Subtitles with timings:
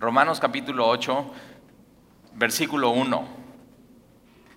[0.00, 1.30] Romanos capítulo 8,
[2.32, 3.28] versículo 1.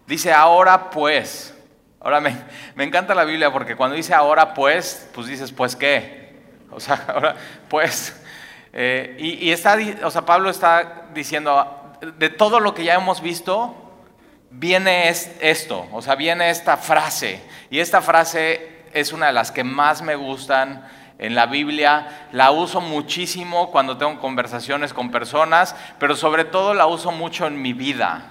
[0.08, 1.54] Dice, ahora pues,
[2.00, 2.34] ahora me,
[2.76, 6.40] me encanta la Biblia porque cuando dice ahora pues, pues dices, pues qué.
[6.72, 7.36] O sea, ahora
[7.68, 8.18] pues.
[8.72, 13.20] Eh, y, y está, o sea, Pablo está diciendo, de todo lo que ya hemos
[13.20, 13.76] visto,
[14.50, 17.42] viene esto, o sea, viene esta frase.
[17.70, 20.88] Y esta frase es una de las que más me gustan
[21.24, 22.28] en la Biblia.
[22.32, 27.62] La uso muchísimo cuando tengo conversaciones con personas, pero sobre todo la uso mucho en
[27.62, 28.30] mi vida.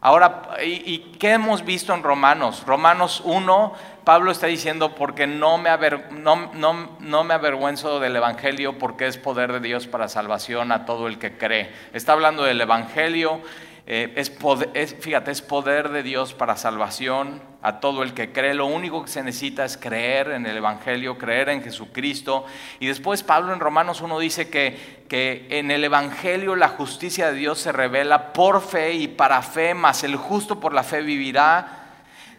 [0.00, 2.64] Ahora, ¿y, qué hemos visto en Romanos?
[2.66, 5.70] Romanos 1, Pablo está diciendo, porque no me,
[6.10, 6.50] no,
[6.98, 11.20] no me avergüenzo del Evangelio, porque es poder de Dios para salvación a todo el
[11.20, 11.72] que cree.
[11.92, 13.42] Está hablando del Evangelio
[13.86, 18.54] eh, es, fíjate, es poder de Dios para salvación a todo el que cree.
[18.54, 22.44] Lo único que se necesita es creer en el Evangelio, creer en Jesucristo.
[22.80, 27.38] Y después Pablo en Romanos 1 dice que, que en el Evangelio la justicia de
[27.38, 31.78] Dios se revela por fe y para fe, mas el justo por la fe vivirá.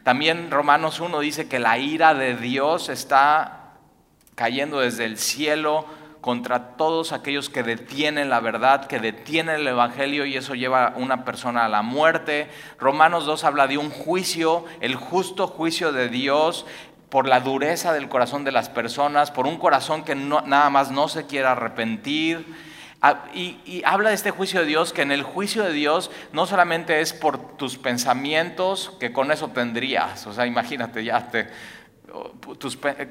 [0.03, 3.71] También Romanos 1 dice que la ira de Dios está
[4.35, 5.85] cayendo desde el cielo
[6.23, 10.93] contra todos aquellos que detienen la verdad, que detienen el Evangelio y eso lleva a
[10.95, 12.49] una persona a la muerte.
[12.79, 16.65] Romanos 2 habla de un juicio, el justo juicio de Dios
[17.09, 21.09] por la dureza del corazón de las personas, por un corazón que nada más no
[21.09, 22.45] se quiere arrepentir.
[23.01, 26.09] Ah, y, y, habla de este juicio de Dios, que en el juicio de Dios
[26.31, 31.49] no solamente es por tus pensamientos, que con eso tendrías, o sea, imagínate, ya te,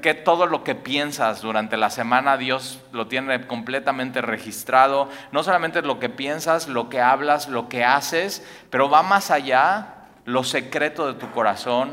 [0.01, 5.09] que todo lo que piensas durante la semana Dios lo tiene completamente registrado.
[5.33, 10.07] No solamente lo que piensas, lo que hablas, lo que haces, pero va más allá
[10.25, 11.93] lo secreto de tu corazón,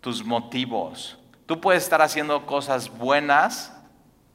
[0.00, 1.18] tus motivos.
[1.46, 3.76] Tú puedes estar haciendo cosas buenas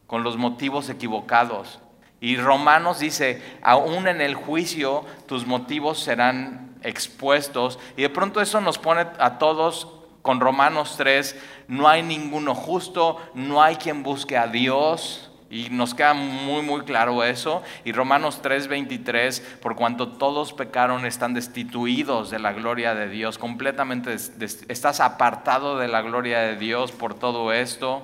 [0.08, 1.80] con los motivos equivocados.
[2.22, 7.80] Y Romanos dice, aún en el juicio tus motivos serán expuestos.
[7.98, 9.95] Y de pronto eso nos pone a todos
[10.26, 15.30] con Romanos 3, no hay ninguno justo, no hay quien busque a Dios.
[15.52, 17.61] Y nos queda muy, muy claro eso.
[17.83, 24.16] Y Romanos 3:23, por cuanto todos pecaron, están destituidos de la gloria de Dios, completamente
[24.16, 28.02] estás apartado de la gloria de Dios por todo esto.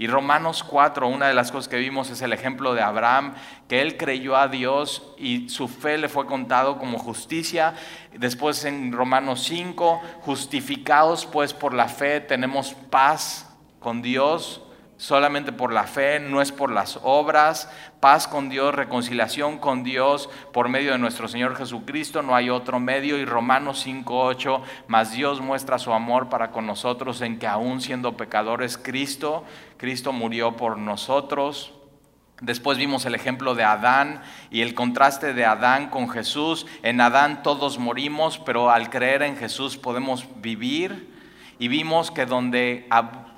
[0.00, 3.34] Y Romanos 4, una de las cosas que vimos es el ejemplo de Abraham,
[3.66, 7.74] que él creyó a Dios y su fe le fue contado como justicia.
[8.16, 14.62] Después en Romanos 5, justificados pues por la fe, tenemos paz con Dios
[14.98, 17.70] solamente por la fe, no es por las obras,
[18.00, 22.80] paz con Dios, reconciliación con Dios por medio de nuestro Señor Jesucristo, no hay otro
[22.80, 23.16] medio.
[23.16, 28.16] Y Romanos 5.8, más Dios muestra su amor para con nosotros en que aún siendo
[28.16, 29.44] pecadores, Cristo,
[29.78, 31.72] Cristo murió por nosotros.
[32.40, 36.66] Después vimos el ejemplo de Adán y el contraste de Adán con Jesús.
[36.82, 41.16] En Adán todos morimos, pero al creer en Jesús podemos vivir.
[41.60, 42.88] Y vimos que donde,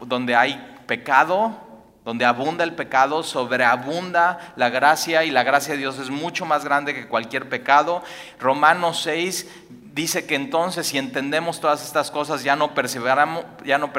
[0.07, 1.59] donde hay pecado,
[2.05, 6.65] donde abunda el pecado, sobreabunda la gracia y la gracia de Dios es mucho más
[6.65, 8.03] grande que cualquier pecado.
[8.39, 9.47] Romanos 6
[9.93, 13.91] dice que entonces si entendemos todas estas cosas ya no perseveramos, ya no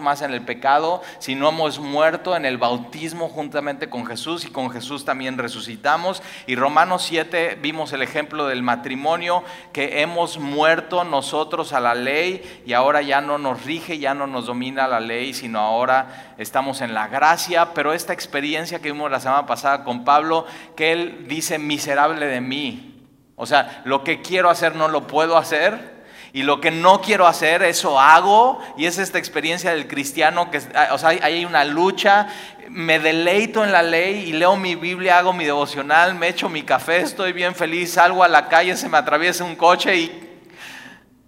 [0.00, 4.70] más en el pecado, sino hemos muerto en el bautismo juntamente con Jesús y con
[4.70, 6.22] Jesús también resucitamos.
[6.46, 12.62] Y Romanos 7 vimos el ejemplo del matrimonio, que hemos muerto nosotros a la ley
[12.66, 16.80] y ahora ya no nos rige, ya no nos domina la ley, sino ahora estamos
[16.80, 17.72] en la gracia.
[17.74, 22.40] Pero esta experiencia que vimos la semana pasada con Pablo, que él dice miserable de
[22.40, 22.91] mí,
[23.36, 26.02] o sea, lo que quiero hacer no lo puedo hacer.
[26.34, 28.58] Y lo que no quiero hacer, eso hago.
[28.78, 32.28] Y es esta experiencia del cristiano que, o sea, hay una lucha.
[32.70, 36.62] Me deleito en la ley y leo mi Biblia, hago mi devocional, me echo mi
[36.62, 40.31] café, estoy bien feliz, salgo a la calle, se me atraviesa un coche y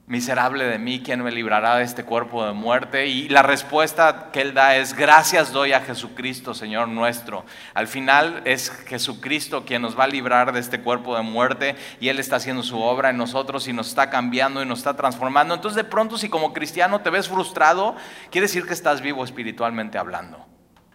[0.06, 3.06] miserable de mí, ¿quién me librará de este cuerpo de muerte?
[3.06, 7.44] Y la respuesta que él da es, gracias doy a Jesucristo, Señor nuestro.
[7.72, 12.08] Al final es Jesucristo quien nos va a librar de este cuerpo de muerte y
[12.08, 15.54] Él está haciendo su obra en nosotros y nos está cambiando y nos está transformando.
[15.54, 17.96] Entonces de pronto si como cristiano te ves frustrado,
[18.30, 20.46] quiere decir que estás vivo espiritualmente hablando.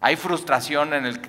[0.01, 1.19] Hay frustración en el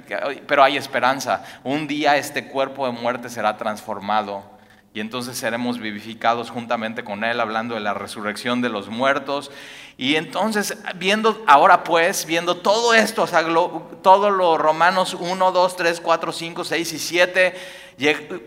[0.47, 1.45] pero hay esperanza.
[1.65, 4.60] Un día este cuerpo de muerte será transformado
[4.93, 9.53] y entonces seremos vivificados juntamente con Él, hablando de la resurrección de los muertos.
[9.97, 13.45] Y entonces, viendo ahora pues, viendo todo esto, o sea,
[14.03, 17.55] todo lo Romanos 1, 2, 3, 4, 5, 6 y 7,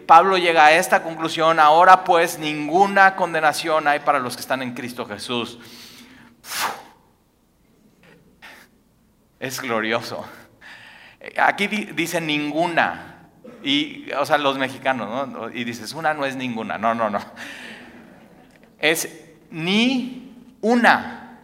[0.05, 4.73] Pablo llega a esta conclusión, ahora pues ninguna condenación hay para los que están en
[4.73, 5.59] Cristo Jesús.
[9.39, 10.25] Es glorioso.
[11.37, 13.12] Aquí dice ninguna.
[13.63, 15.49] Y, o sea, los mexicanos, ¿no?
[15.49, 16.77] Y dices, una no es ninguna.
[16.77, 17.19] No, no, no.
[18.79, 19.07] Es
[19.49, 21.39] ni una.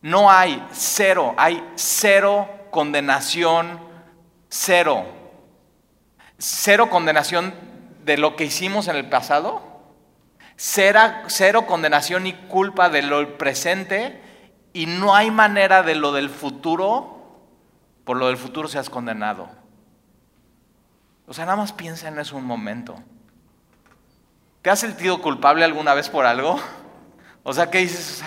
[0.00, 3.78] No hay cero, hay cero condenación,
[4.48, 5.06] cero.
[6.38, 7.54] Cero condenación
[8.04, 9.62] de lo que hicimos en el pasado,
[10.56, 14.20] cero, cero condenación y culpa de lo presente
[14.72, 17.38] y no hay manera de lo del futuro,
[18.04, 19.63] por lo del futuro seas condenado.
[21.26, 22.96] O sea, nada más piensa en eso un momento.
[24.62, 26.60] ¿Te has sentido culpable alguna vez por algo?
[27.42, 28.24] O sea, ¿qué dices?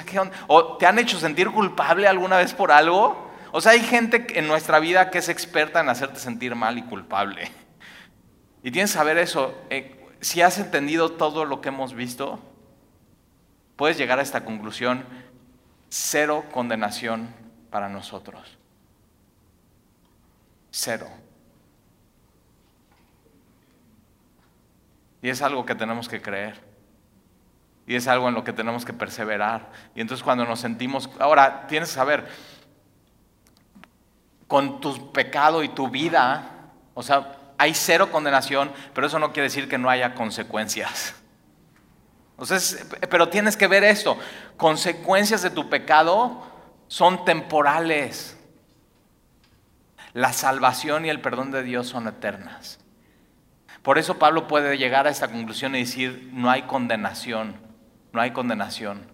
[0.48, 3.32] O, te han hecho sentir culpable alguna vez por algo?
[3.52, 6.84] O sea, hay gente en nuestra vida que es experta en hacerte sentir mal y
[6.84, 7.52] culpable.
[8.64, 9.56] Y tienes que saber eso.
[9.70, 12.40] Eh, si has entendido todo lo que hemos visto,
[13.76, 15.06] puedes llegar a esta conclusión.
[15.90, 17.34] Cero condenación
[17.72, 18.58] para nosotros.
[20.70, 21.08] Cero.
[25.22, 26.62] Y es algo que tenemos que creer.
[27.86, 29.72] Y es algo en lo que tenemos que perseverar.
[29.96, 31.10] Y entonces cuando nos sentimos...
[31.20, 32.28] Ahora, tienes que saber,
[34.48, 36.52] con tu pecado y tu vida,
[36.94, 41.16] o sea, hay cero condenación, pero eso no quiere decir que no haya consecuencias.
[43.10, 44.18] pero tienes que ver esto,
[44.56, 46.46] consecuencias de tu pecado
[46.88, 48.38] son temporales.
[50.14, 52.80] La salvación y el perdón de Dios son eternas.
[53.88, 57.56] Por eso Pablo puede llegar a esta conclusión y decir, no hay condenación,
[58.12, 59.10] no hay condenación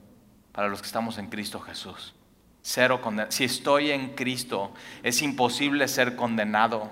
[0.52, 2.16] para los que estamos en Cristo Jesús.
[2.64, 3.32] Cero condenación.
[3.34, 4.74] Si estoy en Cristo,
[5.04, 6.90] es imposible ser condenado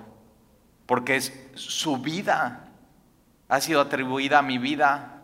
[0.86, 2.68] porque es su vida,
[3.50, 5.24] ha sido atribuida a mi vida.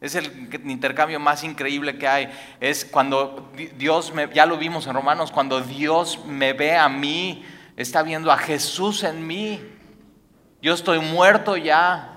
[0.00, 2.30] Es el intercambio más increíble que hay.
[2.60, 7.44] Es cuando Dios, me, ya lo vimos en Romanos, cuando Dios me ve a mí,
[7.76, 9.60] está viendo a Jesús en mí.
[10.62, 12.12] Yo estoy muerto ya.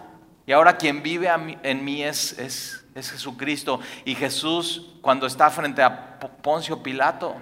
[0.45, 1.29] Y ahora quien vive
[1.63, 3.79] en mí es, es, es Jesucristo.
[4.05, 7.35] Y Jesús, cuando está frente a Poncio Pilato,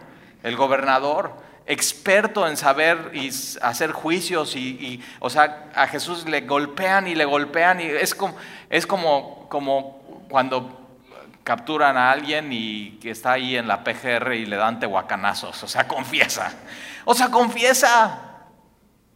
[0.43, 1.33] el gobernador,
[1.67, 3.29] experto en saber y
[3.61, 8.35] hacer juicios y, o sea, a Jesús le golpean y le golpean y es como,
[8.69, 10.87] es como, como cuando
[11.43, 15.67] capturan a alguien y que está ahí en la PGR y le dan tehuacanazos, o
[15.67, 16.53] sea, confiesa,
[17.05, 18.26] o sea, confiesa.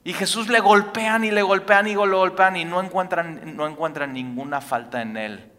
[0.04, 4.14] Y Jesús le golpean y le golpean y le golpean y no encuentran, no encuentran
[4.14, 5.52] ninguna falta en él.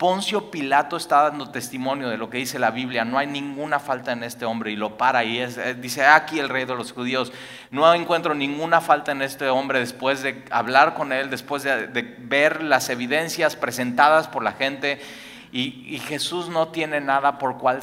[0.00, 4.12] Poncio Pilato está dando testimonio de lo que dice la Biblia, no hay ninguna falta
[4.12, 7.34] en este hombre y lo para y eh, dice, aquí el rey de los judíos,
[7.70, 11.86] no encuentro ninguna falta en este hombre después de hablar con él, después de,
[12.18, 15.02] ver las evidencias presentadas por la gente.
[15.52, 17.82] Y, Jesús no tiene nada por cual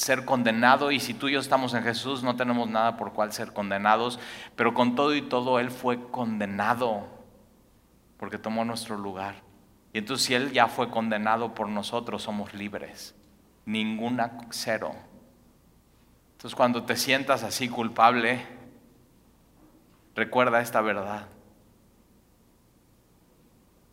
[0.00, 3.32] ser condenado y si tú y yo estamos en Jesús no tenemos nada por cual
[3.32, 4.18] ser condenados,
[4.56, 7.06] pero con todo y todo Él fue condenado
[8.16, 9.34] porque tomó nuestro lugar.
[9.92, 13.14] Y entonces si Él ya fue condenado por nosotros, somos libres.
[13.66, 14.94] Ninguna cero.
[16.32, 18.40] Entonces cuando te sientas así culpable,
[20.14, 21.26] recuerda esta verdad.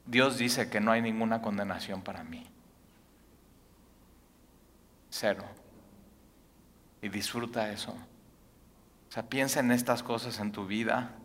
[0.05, 2.45] Dios dice que no hay ninguna condenación para mí.
[5.09, 5.43] Cero.
[7.01, 7.91] Y disfruta eso.
[7.91, 11.15] O sea, piensa en estas cosas en tu vida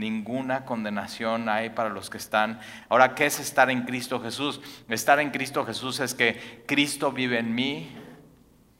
[0.00, 2.60] Ninguna condenación hay para los que están.
[2.88, 4.60] Ahora, ¿qué es estar en Cristo Jesús?
[4.88, 7.90] Estar en Cristo Jesús es que Cristo vive en mí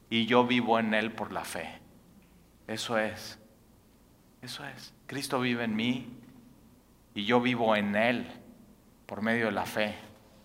[0.09, 1.79] y yo vivo en Él por la fe.
[2.67, 3.37] Eso es.
[4.41, 4.93] Eso es.
[5.05, 6.07] Cristo vive en mí
[7.13, 8.25] y yo vivo en Él
[9.05, 9.95] por medio de la fe.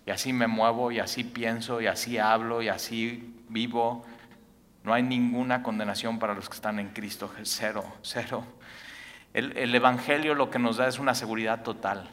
[0.05, 4.05] Y así me muevo y así pienso y así hablo y así vivo.
[4.87, 7.29] No hay ninguna condenación para los que están en Cristo.
[7.43, 8.45] Cero, cero.
[9.33, 12.09] El, Evangelio lo que nos da es una seguridad total.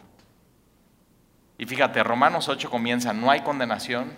[1.57, 4.13] Y fíjate, Romanos 8 comienza, no hay condenación.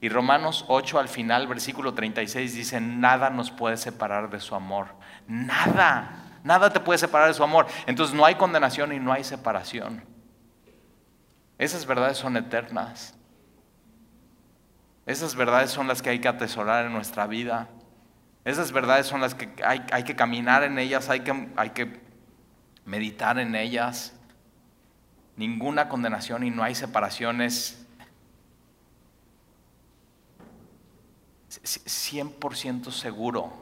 [0.00, 4.88] Y Romanos 8 al final, versículo 36 dice, nada nos puede separar de su amor.
[5.28, 7.68] Nada, nada te puede separar de su amor.
[7.86, 10.02] Entonces no hay condenación y no hay separación.
[11.58, 13.14] Esas verdades son eternas.
[15.06, 17.68] Esas verdades son las que hay que atesorar en nuestra vida.
[18.44, 22.00] Esas verdades son las que hay, que caminar en ellas, hay que, hay que
[22.84, 24.14] meditar en ellas.
[25.36, 27.86] Ninguna condenación y no hay separaciones.
[31.50, 33.52] 100% seguro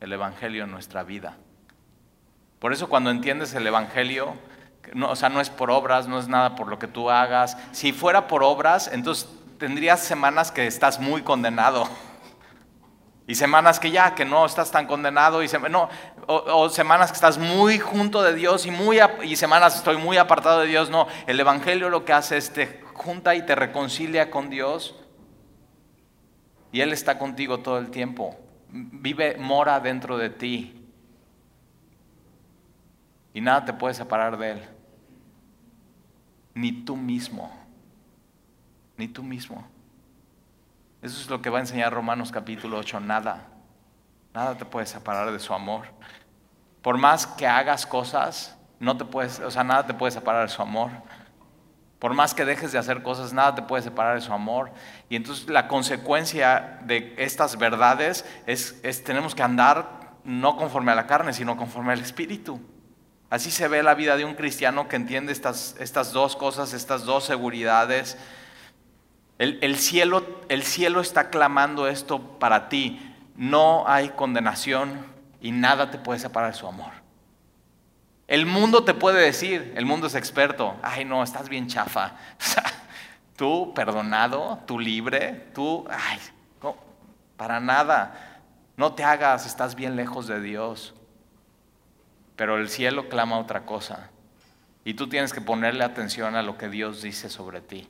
[0.00, 1.36] el Evangelio en nuestra vida.
[2.58, 4.34] Por eso cuando entiendes el Evangelio,
[4.94, 7.56] no, o sea, no es por obras, no es nada por lo que tú hagas.
[7.72, 11.88] Si fuera por obras, entonces tendrías semanas que estás muy condenado.
[13.28, 15.90] Y semanas que ya, que no estás tan condenado, y no,
[16.26, 20.60] o, semanas que estás muy junto de Dios y, muy, y semanas estoy muy apartado
[20.60, 20.88] de Dios.
[20.88, 24.94] No, el Evangelio lo que hace es te junta y te reconcilia con Dios.
[26.72, 28.34] Y Él está contigo todo el tiempo.
[28.70, 30.88] Vive, mora dentro de ti.
[33.34, 34.62] Y nada te puede separar de Él.
[36.54, 37.52] Ni tú mismo.
[38.96, 39.68] Ni tú mismo.
[41.00, 43.46] Eso es lo que va a enseñar Romanos capítulo 8, nada.
[44.34, 45.86] Nada te puede separar de su amor.
[46.82, 50.52] Por más que hagas cosas, no te puedes, o sea, nada te puede separar de
[50.52, 50.90] su amor.
[52.00, 54.72] Por más que dejes de hacer cosas, nada te puede separar de su amor.
[55.08, 60.96] Y entonces la consecuencia de estas verdades es, es tenemos que andar no conforme a
[60.96, 62.60] la carne, sino conforme al Espíritu.
[63.30, 67.04] Así se ve la vida de un cristiano que entiende estas, estas dos cosas, estas
[67.04, 68.16] dos seguridades
[69.38, 73.00] el, cielo, el cielo está clamando esto para ti.
[73.36, 75.06] No hay condenación
[75.40, 76.90] y nada te puede separar de su amor.
[78.26, 82.16] El mundo te puede decir, el mundo es experto, ay no, estás bien chafa.
[83.36, 86.18] tú perdonado, tú libre, tú, ay,
[87.36, 88.42] para nada.
[88.76, 90.94] No te hagas, estás bien lejos de Dios.
[92.36, 94.10] Pero el cielo clama otra cosa.
[94.84, 97.88] Y tú tienes que ponerle atención a lo que Dios dice sobre ti.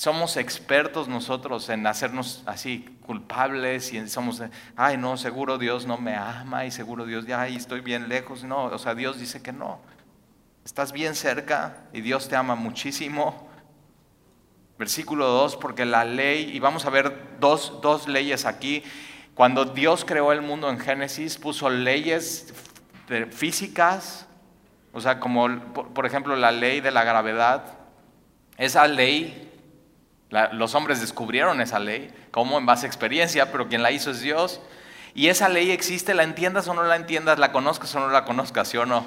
[0.00, 4.42] Somos expertos nosotros en hacernos así culpables y somos,
[4.74, 8.42] ay no, seguro Dios no me ama y seguro Dios, ya estoy bien lejos.
[8.42, 9.78] No, o sea, Dios dice que no.
[10.64, 13.46] Estás bien cerca y Dios te ama muchísimo.
[14.78, 18.82] Versículo 2, porque la ley, y vamos a ver dos, dos leyes aquí.
[19.34, 22.54] Cuando Dios creó el mundo en Génesis, puso leyes
[23.32, 24.26] físicas,
[24.94, 27.74] o sea, como por ejemplo la ley de la gravedad.
[28.56, 29.48] Esa ley
[30.52, 34.20] los hombres descubrieron esa ley, como en base a experiencia, pero quien la hizo es
[34.20, 34.60] Dios.
[35.14, 38.24] Y esa ley existe, la entiendas o no la entiendas, la conozcas o no la
[38.24, 39.04] conozcas, ¿sí o no?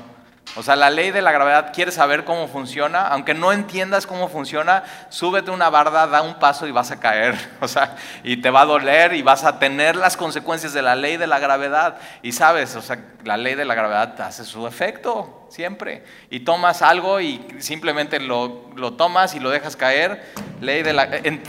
[0.56, 3.08] O sea, la ley de la gravedad, ¿quieres saber cómo funciona?
[3.08, 7.36] Aunque no entiendas cómo funciona, súbete una barda, da un paso y vas a caer.
[7.62, 10.96] O sea, y te va a doler y vas a tener las consecuencias de la
[10.96, 11.96] ley de la gravedad.
[12.22, 16.03] Y sabes, o sea, la ley de la gravedad hace su efecto siempre.
[16.29, 20.24] Y tomas algo y simplemente lo, lo tomas y lo dejas caer.
[20.62, 21.03] Ley de la,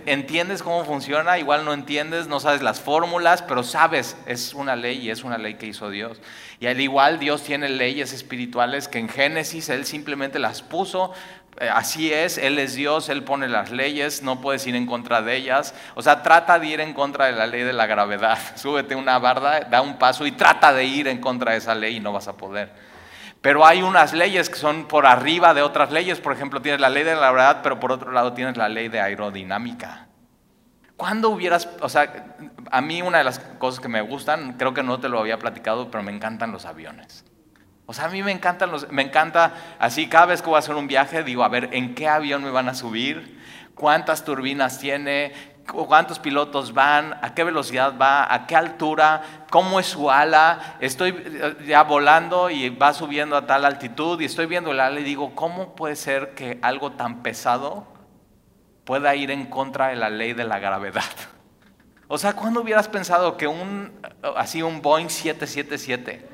[0.06, 4.99] entiendes cómo funciona, igual no entiendes, no sabes las fórmulas, pero sabes, es una ley
[4.99, 6.20] y es una ley que hizo Dios.
[6.61, 11.12] Y al igual Dios tiene leyes espirituales que en Génesis Él simplemente las puso.
[11.61, 15.23] Eh, así es, Él es Dios, Él pone las leyes, no puedes ir en contra
[15.23, 15.75] de ellas.
[15.94, 18.38] O sea, trata de ir en contra de la ley de la gravedad.
[18.56, 21.96] Súbete una barda, da un paso y trata de ir en contra de esa ley
[21.96, 22.93] y no vas a poder.
[23.44, 26.18] Pero hay unas leyes que son por arriba de otras leyes.
[26.18, 28.88] Por ejemplo, tienes la ley de la gravedad, pero por otro lado tienes la ley
[28.88, 30.06] de aerodinámica.
[30.96, 32.36] ¿Cuándo hubieras, o sea,
[32.70, 35.38] a mí una de las cosas que me gustan, creo que no te lo había
[35.38, 37.26] platicado, pero me encantan los aviones.
[37.84, 40.60] O sea, a mí me encantan los, me encanta, así cada vez que voy a
[40.60, 43.38] hacer un viaje, digo, a ver, ¿en qué avión me van a subir?
[43.74, 45.34] ¿Cuántas turbinas tiene?
[45.66, 47.14] ¿Cuántos pilotos van?
[47.23, 48.33] ¿A qué velocidad va?
[48.33, 49.23] ¿A qué altura?
[49.50, 50.76] ¿Cómo es su ala?
[50.80, 55.00] Estoy eh, ya volando y va subiendo a tal altitud y estoy viendo el ala
[55.00, 57.87] y digo, ¿cómo puede ser que algo tan pesado
[58.85, 61.04] pueda ir en contra de la ley de la gravedad?
[62.06, 63.90] O sea, ¿cuándo hubieras pensado que un,
[64.37, 66.28] así un Boeing 777,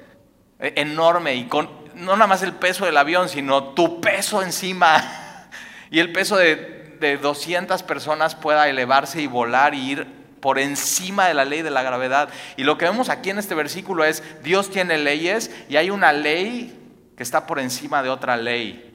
[0.59, 5.49] e, enorme y con no nada más el peso del avión, sino tu peso encima
[5.91, 10.07] y el peso de, de 200 personas pueda elevarse y volar y ir
[10.41, 12.29] por encima de la ley de la gravedad?
[12.57, 16.13] Y lo que vemos aquí en este versículo es, Dios tiene leyes y hay una
[16.13, 16.77] ley
[17.17, 18.87] que está por encima de otra ley.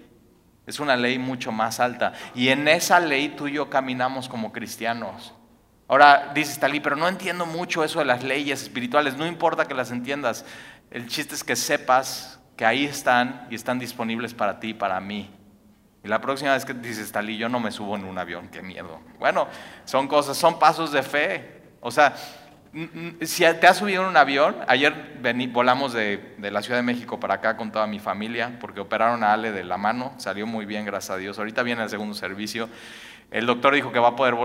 [0.65, 2.13] Es una ley mucho más alta.
[2.33, 5.33] Y en esa ley tú y yo caminamos como cristianos.
[5.87, 9.75] Ahora dices, Talí, pero no entiendo mucho eso de las leyes espirituales, no importa que
[9.75, 10.45] las entiendas,
[10.89, 14.99] el chiste es que sepas que ahí están y están disponibles para ti y para
[14.99, 15.29] mí.
[16.05, 18.61] Y la próxima vez que dices, Talí, yo no me subo en un avión, qué
[18.61, 18.99] miedo.
[19.17, 19.47] Bueno,
[19.85, 21.63] son cosas, son pasos de fe.
[21.81, 22.15] O sea,
[23.21, 25.17] si te has subido en un avión, ayer
[25.51, 29.23] volamos de, de, la Ciudad de México para acá con toda mi familia, porque operaron
[29.23, 31.39] a Ale de la mano, salió muy bien, gracias a Dios.
[31.39, 32.69] Ahorita viene el segundo servicio.
[33.31, 34.35] El doctor dijo que va a poder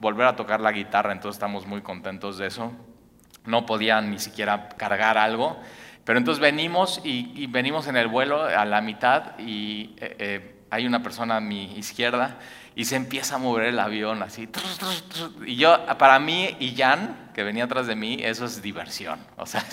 [0.00, 2.72] volver a tocar la guitarra, entonces estamos muy contentos de eso.
[3.44, 5.60] No podía ni siquiera cargar algo.
[6.04, 10.86] Pero entonces venimos y, venimos en el vuelo a la mitad y eh, eh, hay
[10.86, 12.38] una persona a mi izquierda
[12.74, 14.48] y se empieza a mover el avión así.
[15.44, 19.18] Y yo, para mí y Jan, que venía atrás de mí, eso es diversión.
[19.36, 19.64] O sea,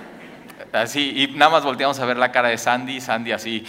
[0.72, 3.64] así, y nada más volteamos a ver la cara de Sandy, Sandy así,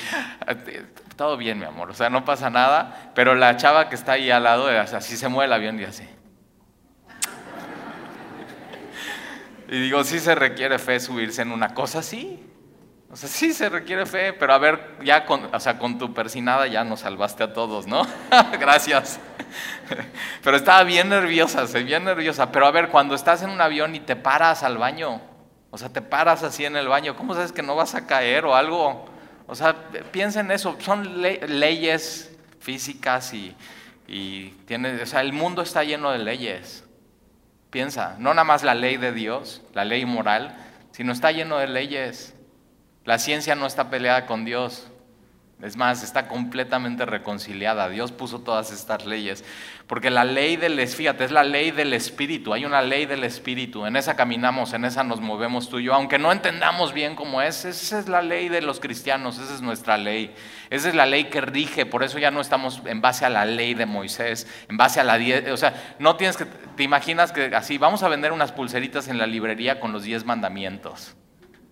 [1.15, 4.31] todo bien, mi amor, o sea, no pasa nada, pero la chava que está ahí
[4.31, 6.03] al lado, así se mueve el avión y así.
[9.67, 12.43] Y digo, sí se requiere fe subirse en una cosa así.
[13.11, 16.13] O sea, sí se requiere fe, pero a ver, ya con, o sea, con tu
[16.13, 18.05] persinada ya nos salvaste a todos, ¿no?
[18.59, 19.19] Gracias.
[20.43, 22.51] Pero estaba bien nerviosa, bien nerviosa.
[22.51, 25.21] Pero a ver, cuando estás en un avión y te paras al baño,
[25.71, 28.45] o sea, te paras así en el baño, ¿cómo sabes que no vas a caer
[28.45, 29.05] o algo?
[29.47, 29.75] O sea,
[30.11, 33.55] piensa en eso, son leyes físicas y,
[34.07, 36.83] y tiene, o sea, el mundo está lleno de leyes.
[37.69, 40.55] Piensa, no nada más la ley de Dios, la ley moral,
[40.91, 42.34] sino está lleno de leyes.
[43.05, 44.91] La ciencia no está peleada con Dios.
[45.61, 47.87] Es más, está completamente reconciliada.
[47.87, 49.45] Dios puso todas estas leyes.
[49.87, 52.53] Porque la ley del, fíjate, es la ley del Espíritu.
[52.53, 53.85] Hay una ley del Espíritu.
[53.85, 55.93] En esa caminamos, en esa nos movemos tú y yo.
[55.93, 59.37] Aunque no entendamos bien cómo es, esa es la ley de los cristianos.
[59.37, 60.35] Esa es nuestra ley.
[60.69, 61.85] Esa es la ley que rige.
[61.85, 65.03] Por eso ya no estamos en base a la ley de Moisés, en base a
[65.03, 65.49] la diez.
[65.51, 69.19] O sea, no tienes que, te imaginas que así, vamos a vender unas pulseritas en
[69.19, 71.15] la librería con los diez mandamientos.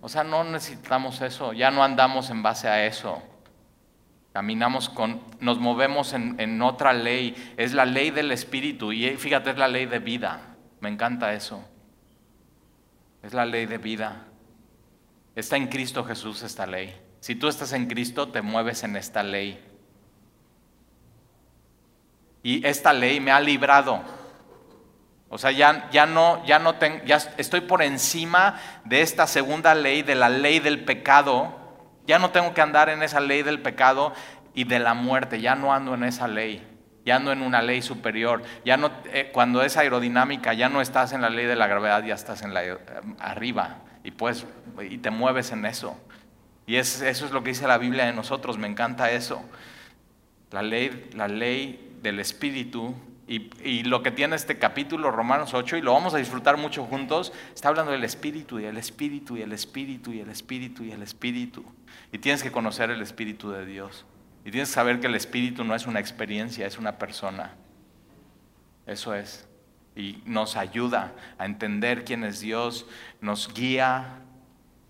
[0.05, 3.23] O sea, no necesitamos eso, ya no andamos en base a eso.
[4.33, 9.51] Caminamos con, nos movemos en, en, otra ley, es la ley del Espíritu y fíjate,
[9.51, 10.57] es la ley de vida.
[10.81, 11.63] Me encanta eso.
[13.21, 14.25] Es la ley de vida.
[15.37, 16.93] Está en Cristo Jesús esta ley.
[17.21, 19.57] Si tú estás en Cristo, te mueves en esta ley.
[22.43, 24.03] Y esta ley me ha librado
[25.33, 29.73] o sea, ya, ya no, ya no tengo, ya estoy por encima de esta segunda
[29.73, 31.57] ley, de la ley del pecado.
[32.05, 34.13] Ya no tengo que andar en esa ley del pecado
[34.53, 35.41] y de la muerte.
[35.41, 36.63] Ya no ando en esa ley.
[37.03, 38.43] Ya ando en una ley superior.
[38.63, 42.03] Ya no, eh, cuando es aerodinámica, ya no estás en la ley de la gravedad,
[42.03, 42.77] ya estás en la eh,
[43.17, 44.45] arriba y pues
[44.87, 45.99] y te mueves en eso.
[46.67, 48.59] Y eso es lo que dice la Biblia de nosotros.
[48.59, 49.43] Me encanta eso.
[50.51, 52.93] La ley, la ley del Espíritu
[53.63, 57.33] y, lo que tiene este capítulo, Romanos 8, y lo vamos a disfrutar mucho juntos,
[57.53, 61.01] está hablando del Espíritu y el Espíritu y el Espíritu y el Espíritu y el
[61.01, 61.65] Espíritu.
[62.11, 64.05] Y tienes que conocer el Espíritu de Dios.
[64.45, 67.55] Y tienes que saber que el Espíritu no es una experiencia, es una persona.
[68.85, 69.47] Eso es.
[69.95, 72.85] Y nos ayuda a entender quién es Dios,
[73.21, 74.19] nos guía,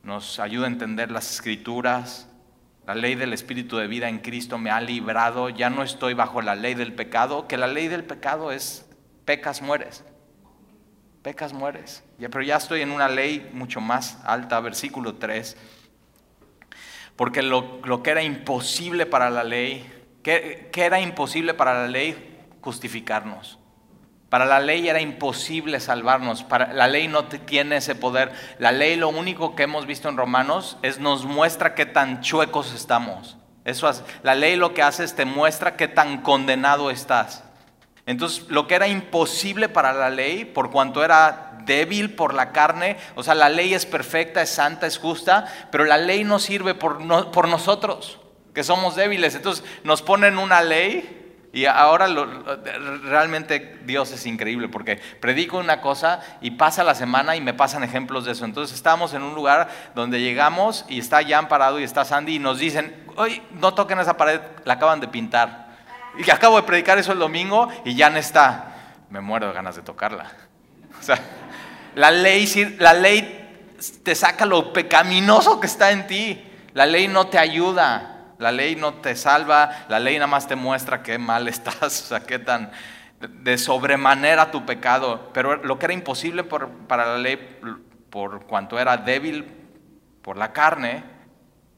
[0.04, 2.28] nos ayuda a entender las escrituras,
[2.86, 6.42] la ley del Espíritu de vida en Cristo me ha librado, ya no estoy bajo
[6.42, 8.86] la ley del pecado, que la ley del pecado es
[9.26, 10.04] pecas, mueres.
[11.22, 12.04] Pecas, mueres.
[12.20, 15.56] Pero ya estoy en una ley mucho más alta, versículo 3.
[17.16, 19.90] Porque lo, que era imposible para la ley,
[20.22, 22.46] ¿qué, ¿qué era imposible para la ley?
[22.60, 23.60] Justificarnos.
[24.34, 26.44] Para la ley era imposible salvarnos,
[26.74, 28.32] la ley no tiene ese poder.
[28.58, 32.74] La ley lo único que hemos visto en Romanos es nos muestra qué tan chuecos
[32.74, 33.38] estamos.
[33.64, 33.92] Eso
[34.24, 37.44] la ley lo que hace es te muestra qué tan condenado estás.
[38.08, 42.98] Entonces, lo que era imposible para la ley, por cuanto era débil por la carne,
[43.14, 46.74] o sea, la ley es perfecta, es santa, es justa, pero la ley no sirve
[46.74, 48.20] por, por nosotros,
[48.56, 49.36] que somos débiles.
[49.36, 51.23] Entonces, nos ponen una ley
[51.54, 52.08] y ahora
[53.04, 57.84] realmente Dios es increíble porque predico una cosa y pasa la semana y me pasan
[57.84, 58.44] ejemplos de eso.
[58.44, 62.40] Entonces estamos en un lugar donde llegamos y está Jan parado y está Sandy y
[62.40, 65.68] nos dicen, hoy no toquen esa pared, la acaban de pintar.
[66.18, 68.74] Y acabo de predicar eso el domingo y Jan está.
[69.12, 70.32] Me muero de ganas de tocarla.
[71.00, 71.20] O sea,
[71.94, 76.44] la ley, la ley te saca lo pecaminoso que está en ti.
[76.74, 78.13] La ley no te ayuda.
[78.38, 82.06] La ley no te salva, la ley nada más te muestra qué mal estás, o
[82.08, 82.72] sea, qué tan
[83.20, 85.30] de sobremanera tu pecado.
[85.34, 87.38] Pero lo que era imposible para la ley,
[88.10, 89.46] por cuanto era débil
[90.22, 91.04] por la carne,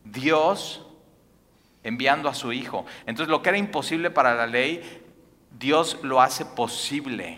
[0.03, 0.85] Dios
[1.83, 2.85] enviando a su Hijo.
[3.05, 5.03] Entonces lo que era imposible para la ley,
[5.51, 7.37] Dios lo hace posible.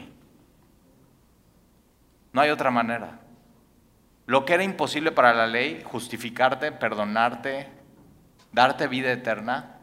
[2.31, 3.19] No hay otra manera.
[4.25, 7.76] Lo que era imposible para la ley, justificarte, perdonarte,
[8.57, 9.75] darte vida eterna,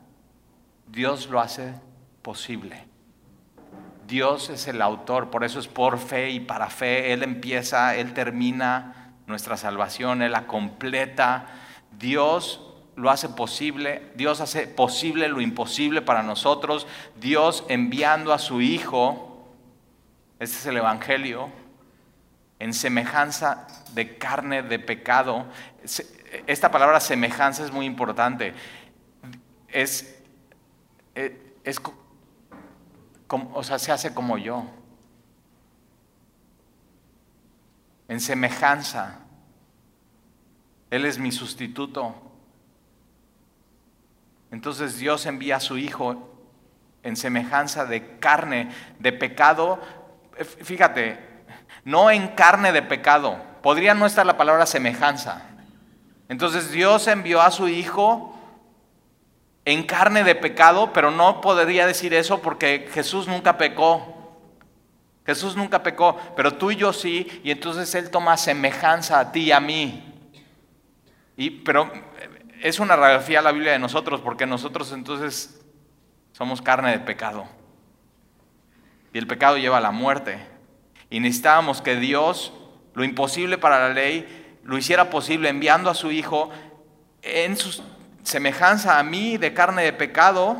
[0.89, 1.75] Dios lo hace
[2.23, 2.85] posible.
[4.09, 7.13] Dios es el autor, por eso es por fe y para fe.
[7.13, 11.47] Él empieza, Él termina nuestra salvación, Él la completa.
[11.97, 12.63] Dios
[12.97, 16.89] lo hace posible, Dios hace posible lo imposible para nosotros.
[17.21, 19.47] Dios enviando a su Hijo,
[20.41, 21.49] este es el Evangelio,
[22.59, 25.47] en semejanza de carne de pecado
[26.47, 28.55] esta palabra semejanza es muy importante.
[29.69, 30.23] Es,
[31.15, 31.81] eh, es,
[33.29, 34.65] o sea, se hace como yo.
[38.09, 39.21] En semejanza.
[40.91, 42.15] Él es mi sustituto.
[44.51, 46.31] Entonces Dios envía a su Hijo
[47.03, 49.81] en semejanza de carne, de pecado.
[50.63, 51.19] Fíjate,
[51.85, 53.37] no en carne de pecado.
[53.63, 55.54] Podría no estar la palabra semejanza.
[56.29, 58.35] Entonces Dios envió a su Hijo
[59.65, 64.11] en carne de pecado, pero no podría decir eso porque Jesús nunca pecó.
[65.27, 69.45] Jesús nunca pecó, pero tú y yo sí, y entonces Él toma semejanza a ti
[69.45, 70.13] y a mí.
[71.37, 71.91] Y, pero
[72.63, 75.63] es una radiografía la Biblia de nosotros, porque nosotros entonces
[76.33, 77.47] somos carne de pecado.
[79.15, 80.39] Y el pecado lleva a la muerte.
[81.09, 82.53] Y necesitábamos que Dios,
[82.95, 86.51] lo imposible para la ley, lo hiciera posible enviando a su Hijo
[87.23, 87.83] en su
[88.23, 90.57] semejanza a mí de carne de pecado,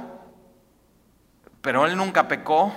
[1.61, 2.73] pero Él nunca pecó.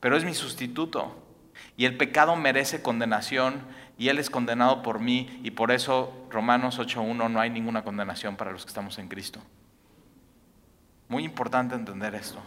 [0.00, 1.16] Pero es mi sustituto.
[1.76, 3.62] Y el pecado merece condenación
[3.96, 8.36] y Él es condenado por mí y por eso Romanos 8.1 no hay ninguna condenación
[8.36, 9.40] para los que estamos en Cristo.
[11.08, 12.40] Muy importante entender esto.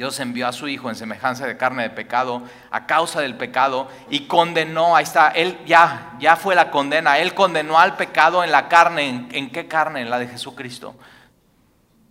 [0.00, 3.86] Dios envió a su Hijo en semejanza de carne de pecado a causa del pecado
[4.08, 8.50] y condenó, ahí está, Él ya, ya fue la condena, Él condenó al pecado en
[8.50, 10.00] la carne, ¿en, qué carne?
[10.00, 10.94] En la de Jesucristo.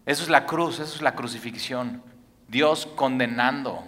[0.06, 2.04] Eso es la cruz, eso es la crucifixión.
[2.48, 3.84] Dios condenando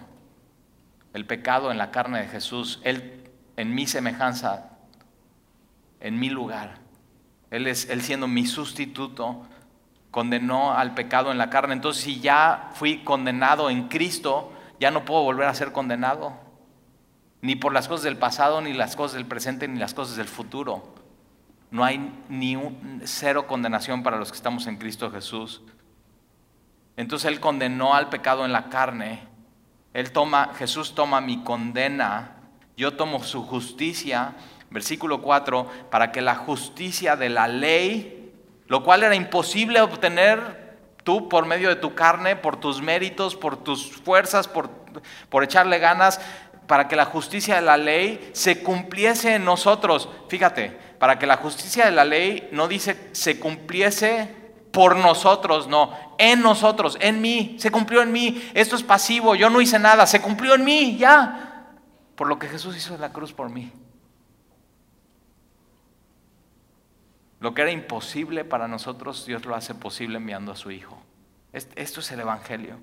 [1.14, 4.72] el pecado en la carne de Jesús, Él en mi semejanza,
[6.00, 6.80] en mi lugar.
[7.52, 9.46] Él, es, él siendo mi sustituto,
[10.12, 11.74] condenó al pecado en la carne.
[11.74, 16.34] Entonces, si ya fui condenado en Cristo, ya no puedo volver a ser condenado.
[17.42, 20.28] Ni por las cosas del pasado, ni las cosas del presente, ni las cosas del
[20.28, 20.94] futuro.
[21.72, 25.62] No hay ni un, cero condenación para los que estamos en Cristo Jesús.
[26.98, 29.24] Entonces Él condenó al pecado en la carne.
[29.94, 32.36] Él toma, Jesús toma mi condena.
[32.76, 34.36] Yo tomo su justicia.
[34.70, 38.21] Versículo 4, para que la justicia de la ley
[38.72, 43.58] lo cual era imposible obtener tú por medio de tu carne, por tus méritos, por
[43.58, 44.70] tus fuerzas, por,
[45.28, 46.22] por echarle ganas,
[46.68, 50.08] para que la justicia de la ley se cumpliese en nosotros.
[50.30, 54.34] Fíjate, para que la justicia de la ley no dice se cumpliese
[54.72, 58.50] por nosotros, no, en nosotros, en mí, se cumplió en mí.
[58.54, 61.74] Esto es pasivo, yo no hice nada, se cumplió en mí, ya,
[62.16, 63.70] por lo que Jesús hizo en la cruz por mí.
[67.42, 71.02] Lo que era imposible para nosotros, Dios lo hace posible enviando a su Hijo.
[71.52, 72.80] Esto es el Evangelio.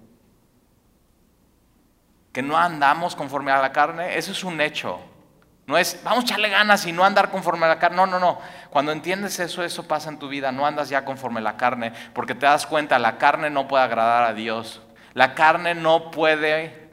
[2.32, 4.98] Que no andamos conforme a la carne, eso es un hecho.
[5.68, 7.98] No es, vamos a echarle ganas y no andar conforme a la carne.
[7.98, 8.40] No, no, no.
[8.70, 10.50] Cuando entiendes eso, eso pasa en tu vida.
[10.50, 13.84] No andas ya conforme a la carne, porque te das cuenta, la carne no puede
[13.84, 14.82] agradar a Dios.
[15.14, 16.90] La carne no puede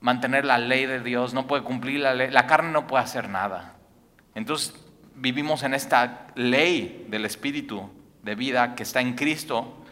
[0.00, 2.30] mantener la ley de Dios, no puede cumplir la ley.
[2.30, 3.76] La carne no puede hacer nada.
[4.34, 4.74] Entonces,
[5.22, 7.88] vivimos en esta ley del Espíritu
[8.24, 9.84] de vida que está en Cristo,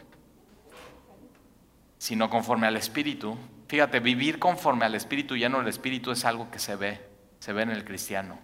[1.98, 3.38] sino conforme al Espíritu.
[3.68, 7.00] Fíjate, vivir conforme al Espíritu, lleno del Espíritu, es algo que se ve,
[7.38, 8.40] se ve en el cristiano.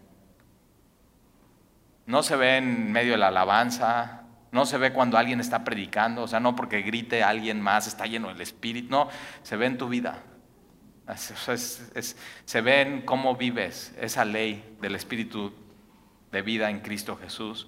[2.07, 4.23] No se ve en medio de la alabanza,
[4.53, 8.07] no se ve cuando alguien está predicando, o sea, no porque grite alguien más, está
[8.07, 9.09] lleno del Espíritu, no,
[9.43, 10.23] se ve en tu vida.
[11.17, 15.66] se ve en cómo vives esa ley del Espíritu
[16.37, 17.67] de vida en Cristo Jesús.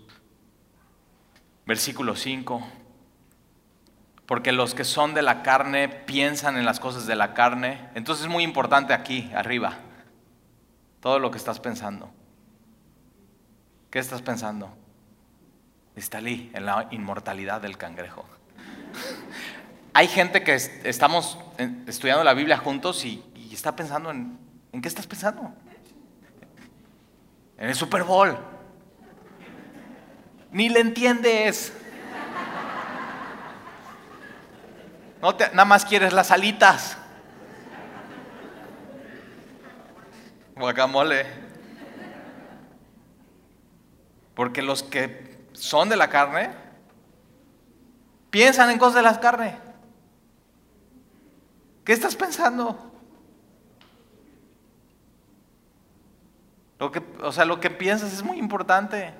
[1.64, 2.62] Versículo 5.
[4.26, 7.88] Porque los que son de la carne piensan en las cosas de la carne.
[7.94, 9.78] Entonces es muy importante aquí, arriba,
[11.00, 12.10] todo lo que estás pensando.
[13.90, 14.76] ¿Qué estás pensando?
[15.96, 18.26] Está ahí, en la inmortalidad del cangrejo.
[19.94, 20.54] Hay gente que
[20.84, 21.38] estamos
[21.86, 24.38] estudiando la Biblia juntos y, está pensando en,
[24.72, 25.54] ¿en qué estás pensando?
[27.56, 28.57] En el Super Bowl.
[30.50, 31.72] Ni le entiendes.
[35.20, 36.96] No te, nada más quieres las alitas.
[40.56, 41.26] Guacamole.
[44.34, 46.50] Porque los que son de la carne
[48.30, 49.56] piensan en cosas de la carne.
[51.84, 52.92] ¿Qué estás pensando?
[56.78, 59.12] Lo que, o sea, lo que piensas es muy importante.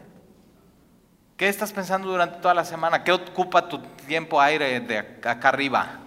[1.39, 3.05] ¿Qué estás pensando durante toda la semana?
[3.05, 6.01] ¿Qué ocupa tu tiempo aire de acá arriba?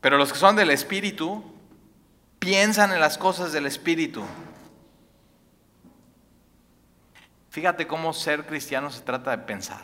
[0.00, 1.44] Pero los que son del Espíritu
[2.40, 4.24] piensan en las cosas del Espíritu.
[7.50, 9.82] Fíjate cómo ser cristiano se trata de pensar.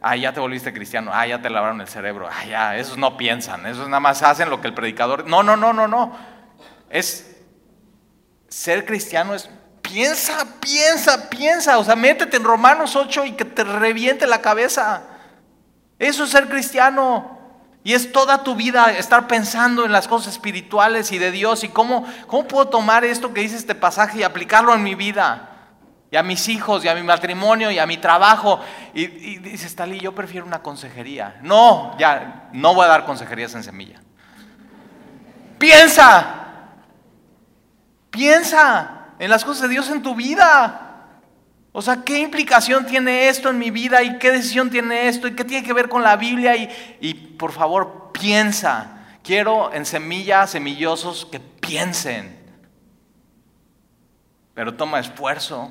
[0.00, 1.10] Ah, ya te volviste cristiano.
[1.12, 2.30] Ah, ya te lavaron el cerebro.
[2.30, 3.66] Ah, ya, esos no piensan.
[3.66, 5.26] Esos nada más hacen lo que el predicador.
[5.26, 6.35] No, no, no, no, no.
[6.90, 7.36] Es
[8.48, 9.50] ser cristiano es
[9.86, 11.78] piensa, piensa, piensa.
[11.78, 15.02] O sea, métete en Romanos 8 y que te reviente la cabeza.
[15.98, 17.36] Eso es ser cristiano.
[17.84, 21.68] Y es toda tu vida estar pensando en las cosas espirituales y de Dios y
[21.68, 25.52] cómo, cómo puedo tomar esto que dice este pasaje y aplicarlo en mi vida.
[26.10, 28.60] Y a mis hijos, y a mi matrimonio, y a mi trabajo.
[28.94, 31.38] Y, y dices, yo prefiero una consejería.
[31.42, 34.00] No, ya, no voy a dar consejerías en semilla.
[35.58, 36.35] Piensa,
[38.10, 40.86] piensa en las cosas de Dios en tu vida.
[41.72, 45.36] O sea, ¿qué implicación tiene esto en mi vida y qué decisión tiene esto y
[45.36, 46.56] qué tiene que ver con la Biblia?
[46.56, 49.04] Y, por favor, piensa.
[49.22, 52.34] Quiero en semillas, semillosos que piensen.
[54.54, 55.70] Pero toma esfuerzo,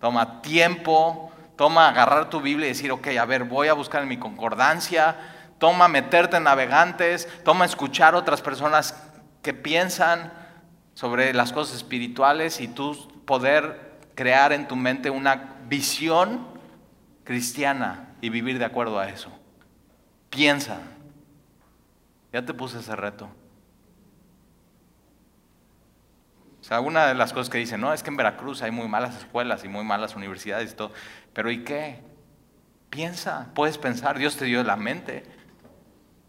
[0.00, 4.08] toma tiempo, toma agarrar tu Biblia y decir, ok, a ver, voy a buscar en
[4.08, 5.16] mi concordancia,
[5.58, 8.94] toma meterte en navegantes, toma escuchar otras personas
[9.42, 10.32] que piensan
[10.96, 16.46] sobre las cosas espirituales y tú poder crear en tu mente una visión
[17.22, 19.30] cristiana y vivir de acuerdo a eso.
[20.30, 20.80] Piensa.
[22.32, 23.28] Ya te puse ese reto.
[26.62, 28.88] O sea, una de las cosas que dicen, no, es que en Veracruz hay muy
[28.88, 30.92] malas escuelas y muy malas universidades y todo.
[31.34, 32.00] Pero ¿y qué?
[32.88, 35.24] Piensa, puedes pensar, Dios te dio la mente,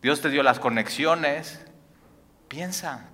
[0.01, 1.65] Dios te dio las conexiones.
[2.49, 3.11] Piensa.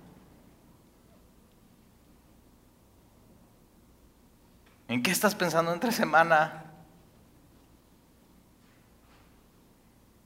[4.88, 6.64] ¿En qué estás pensando entre semana?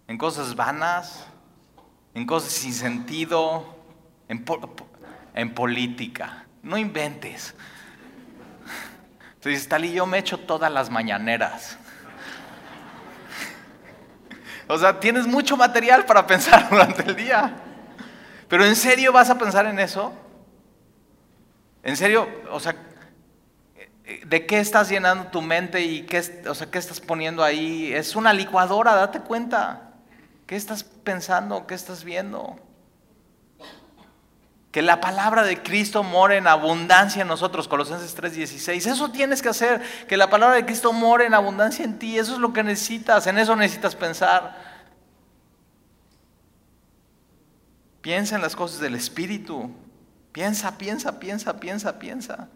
[0.08, 1.26] ¿En cosas vanas?
[2.14, 3.76] ¿En cosas sin sentido?
[4.28, 6.46] ¿En, política?
[6.62, 7.54] No inventes.
[9.34, 11.78] Entonces, tal y yo me echo todas las mañaneras.
[14.66, 17.54] O sea, tienes mucho material para pensar durante el día.
[18.48, 20.12] Pero ¿en serio vas a pensar en eso?
[21.82, 22.28] ¿En serio?
[22.50, 22.74] O sea,
[24.24, 27.92] de qué estás llenando tu mente y qué, o sea, qué estás poniendo ahí.
[27.92, 29.90] Es una licuadora, date cuenta.
[30.46, 31.66] ¿Qué estás pensando?
[31.66, 32.58] ¿Qué estás viendo?
[34.70, 38.86] Que la palabra de Cristo more en abundancia en nosotros, Colosenses 3:16.
[38.86, 42.18] Eso tienes que hacer, que la palabra de Cristo more en abundancia en ti.
[42.18, 44.56] Eso es lo que necesitas, en eso necesitas pensar.
[48.00, 49.70] Piensa en las cosas del Espíritu.
[50.32, 52.48] Piensa, piensa, piensa, piensa, piensa.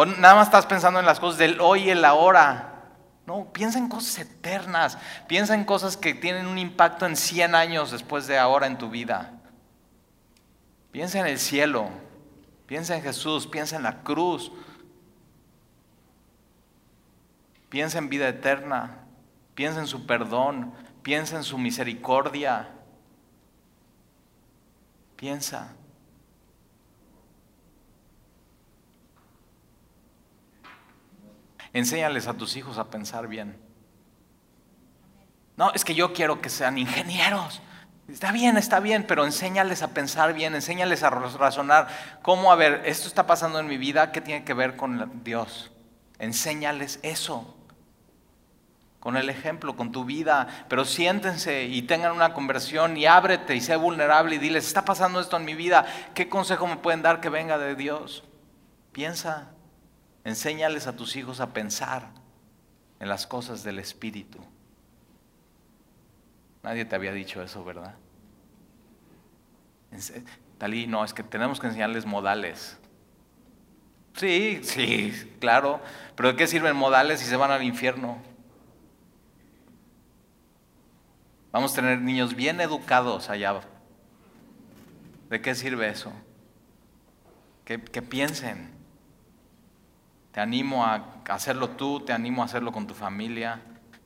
[0.00, 2.84] O nada más estás pensando en las cosas del hoy y el ahora.
[3.26, 4.96] No, piensa en cosas eternas.
[5.28, 8.88] Piensa en cosas que tienen un impacto en 100 años después de ahora en tu
[8.88, 9.34] vida.
[10.90, 11.90] Piensa en el cielo.
[12.64, 13.46] Piensa en Jesús.
[13.46, 14.50] Piensa en la cruz.
[17.68, 19.00] Piensa en vida eterna.
[19.54, 20.72] Piensa en su perdón.
[21.02, 22.70] Piensa en su misericordia.
[25.16, 25.74] Piensa.
[31.72, 33.56] Enséñales a tus hijos a pensar bien.
[35.56, 37.60] No, es que yo quiero que sean ingenieros.
[38.08, 41.88] Está bien, está bien, pero enséñales a pensar bien, enséñales a razonar
[42.22, 45.70] cómo, a ver, esto está pasando en mi vida, ¿qué tiene que ver con Dios?
[46.18, 47.56] Enséñales eso,
[48.98, 53.60] con el ejemplo, con tu vida, pero siéntense y tengan una conversión y ábrete y
[53.60, 57.20] sé vulnerable y diles, está pasando esto en mi vida, ¿qué consejo me pueden dar
[57.20, 58.24] que venga de Dios?
[58.90, 59.52] Piensa.
[60.24, 62.10] Enséñales a tus hijos a pensar
[62.98, 64.38] en las cosas del Espíritu.
[66.62, 67.94] Nadie te había dicho eso, ¿verdad?
[70.58, 72.78] Talí, no, es que tenemos que enseñarles modales.
[74.14, 75.80] Sí, sí, claro.
[76.14, 78.18] Pero ¿de qué sirven modales si se van al infierno?
[81.52, 83.60] Vamos a tener niños bien educados allá.
[85.30, 86.12] ¿De qué sirve eso?
[87.64, 88.79] Que, que piensen.
[90.32, 93.60] Te animo a hacerlo tú, te animo a hacerlo con tu familia.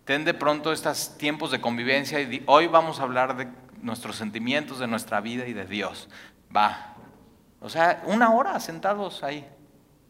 [0.04, 3.48] Ten de pronto estos tiempos de convivencia y hoy vamos a hablar de
[3.82, 6.08] nuestros sentimientos, de nuestra vida y de Dios.
[6.54, 6.94] Va.
[7.60, 9.46] O sea, una hora sentados ahí,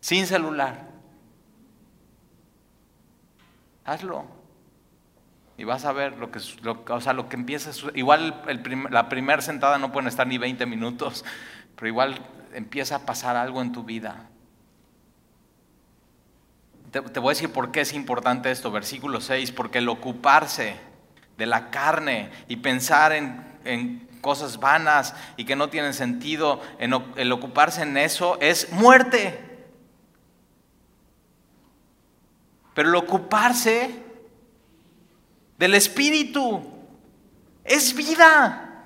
[0.01, 0.89] sin celular.
[3.85, 4.25] Hazlo.
[5.57, 8.43] Y vas a ver lo que, o sea, lo que empieza, igual
[8.91, 11.25] la primera sentada no pueden estar ni 20 minutos,
[11.77, 12.19] pero igual
[12.53, 14.29] empieza a pasar algo en tu vida.
[16.95, 20.77] Te, voy a decir por qué es importante esto, versículo 6, porque el ocuparse
[21.37, 27.83] de la carne y pensar en, cosas vanas y que no tienen sentido, el ocuparse
[27.83, 29.67] en eso es muerte.
[32.75, 33.91] Pero el ocuparse
[35.59, 36.63] del Espíritu
[37.65, 38.85] es vida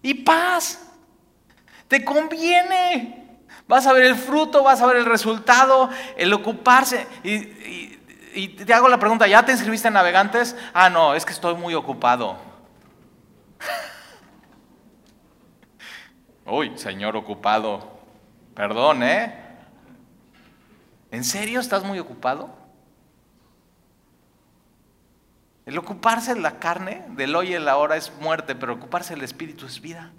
[0.00, 0.92] y paz.
[1.88, 3.17] Te conviene.
[3.68, 7.06] Vas a ver el fruto, vas a ver el resultado, el ocuparse.
[7.22, 10.56] Y, te hago la pregunta, ¿ya te inscribiste en navegantes?
[10.72, 12.38] Ah, no, es que estoy muy ocupado.
[16.46, 17.98] Uy, señor ocupado,
[18.54, 19.34] perdón, ¿eh?
[21.10, 22.56] ¿En serio estás muy ocupado?
[25.66, 29.24] El ocuparse de la carne, del hoy y la hora es muerte, pero ocuparse del
[29.24, 30.12] espíritu es vida.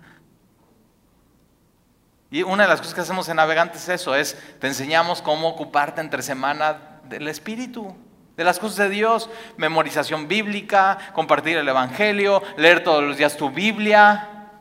[2.31, 5.49] Y una de las cosas que hacemos en Navegantes es eso, es te enseñamos cómo
[5.49, 7.95] ocuparte entre semana del espíritu,
[8.37, 13.49] de las cosas de Dios, memorización bíblica, compartir el evangelio, leer todos los días tu
[13.49, 14.51] Biblia.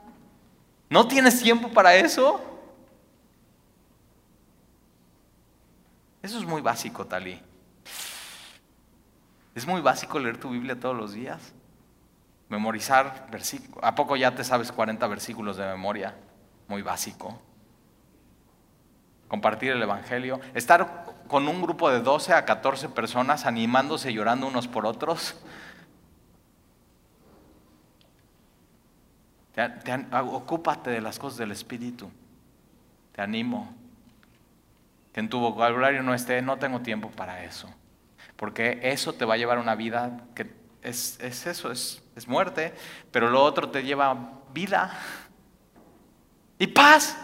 [0.88, 2.40] ¿No tienes tiempo para eso?
[6.22, 7.40] Eso es muy básico, Talí.
[9.54, 11.52] Es muy básico leer tu Biblia todos los días.
[12.48, 13.78] Memorizar versículos.
[13.82, 16.14] ¿A poco ya te sabes 40 versículos de memoria?
[16.66, 17.38] Muy básico.
[19.28, 20.40] Compartir el Evangelio.
[20.54, 25.40] Estar con un grupo de 12 a 14 personas animándose y llorando unos por otros.
[30.32, 32.10] ocúpate de las cosas del Espíritu.
[33.12, 33.74] Te animo.
[35.12, 37.68] Que en tu vocabulario no esté, no tengo tiempo para eso
[38.38, 40.48] porque eso te va a llevar una vida que
[40.80, 42.72] es, eso, es, es muerte,
[43.10, 44.96] pero lo otro te lleva vida
[46.56, 47.18] y paz.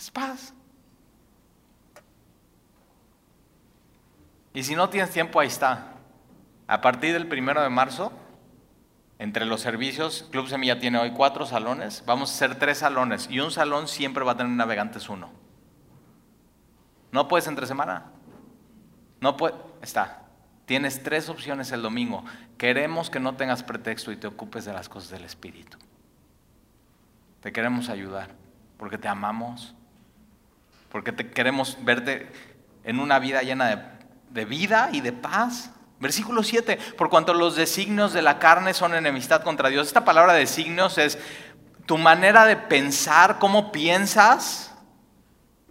[0.00, 0.54] Es paz.
[4.54, 5.92] Y si no tienes tiempo, ahí está.
[6.66, 8.10] A partir del primero de marzo,
[9.18, 13.40] entre los servicios, Club Semilla tiene hoy cuatro salones, vamos a hacer tres salones y
[13.40, 15.28] un salón siempre va a tener navegantes uno.
[17.12, 18.06] No puedes entre semana.
[19.20, 20.22] No puede, está.
[20.64, 22.24] Tienes tres opciones el domingo.
[22.56, 25.76] Queremos que no tengas pretexto y te ocupes de las cosas del Espíritu.
[27.42, 28.30] Te queremos ayudar
[28.78, 29.74] porque te amamos,
[30.90, 32.30] porque te queremos verte
[32.84, 33.82] en una vida llena de,
[34.30, 35.70] de vida y de paz.
[35.98, 39.86] Versículo 7, por cuanto los designios de la carne son enemistad contra Dios.
[39.86, 41.18] Esta palabra designios es
[41.86, 44.72] tu manera de pensar, cómo piensas,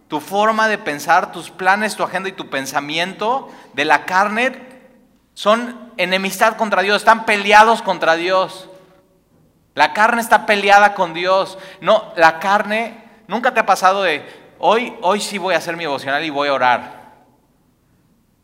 [0.06, 4.68] tu forma de pensar, tus planes, tu agenda y tu pensamiento de la carne
[5.34, 8.68] son enemistad contra Dios, están peleados contra Dios.
[9.74, 11.58] La carne está peleada con Dios.
[11.80, 14.26] No, la carne, nunca te ha pasado de,
[14.60, 17.00] hoy, hoy sí voy a hacer mi devocional y voy a orar.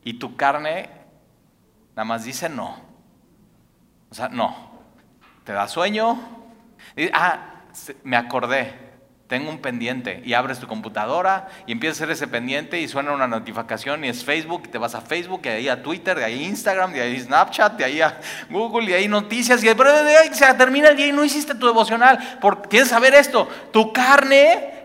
[0.05, 0.89] Y tu carne
[1.91, 2.81] nada más dice no.
[4.11, 4.55] O sea, no.
[5.45, 6.19] Te da sueño.
[7.13, 7.63] ah,
[8.03, 8.87] me acordé
[9.29, 13.13] tengo un pendiente y abres tu computadora y empiezas a hacer ese pendiente y suena
[13.13, 16.25] una notificación y es Facebook y te vas a Facebook y ahí a Twitter, de
[16.25, 19.75] ahí a Instagram, de ahí a Snapchat, de ahí a Google y ahí noticias y
[19.75, 22.39] pero de se termina el día y no hiciste tu devocional.
[22.41, 24.83] Porque que saber esto, tu carne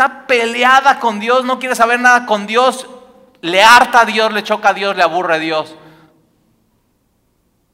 [0.00, 2.88] está peleada con Dios, no quiere saber nada con Dios,
[3.40, 5.76] le harta a Dios, le choca a Dios, le aburre a Dios.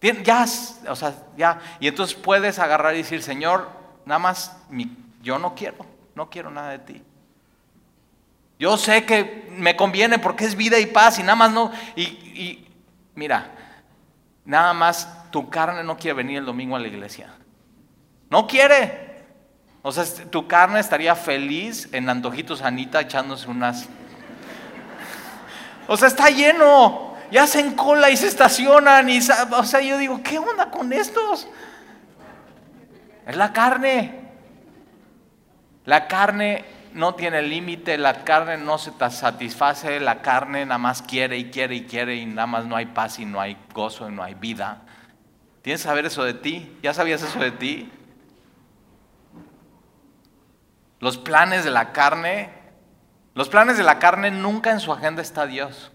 [0.01, 0.45] Ya,
[0.89, 1.61] o sea, ya.
[1.81, 3.69] Y entonces puedes agarrar y decir, Señor,
[4.05, 4.57] nada más
[5.23, 7.03] yo no quiero no quiero nada de ti.
[8.59, 11.71] Yo sé que me conviene porque es vida y paz y nada más no.
[11.95, 12.67] Y,
[13.15, 13.53] mira,
[14.47, 17.35] nada más tu carne no quiere venir el domingo a la iglesia.
[18.31, 19.06] No quiere.
[19.89, 23.87] O sea, tu carne estaría feliz en Antojitos Anita echándose unas.
[25.87, 27.15] O sea, está lleno.
[27.31, 29.09] Ya hacen cola y se estacionan.
[29.09, 31.47] Y, o sea, yo digo, ¿qué onda con estos?
[33.29, 34.23] Es la carne.
[35.85, 41.39] La carne no tiene límite, la carne no se satisface, la carne nada más quiere
[41.39, 44.13] y quiere y quiere y nada más no hay paz y no hay gozo y
[44.13, 44.83] no hay vida.
[45.63, 46.77] ¿Tienes que saber eso de ti?
[46.83, 47.93] ¿Ya sabías eso de ti?
[51.01, 52.51] Los planes de la carne,
[53.35, 55.93] los planes de la carne nunca en su agenda está Dios.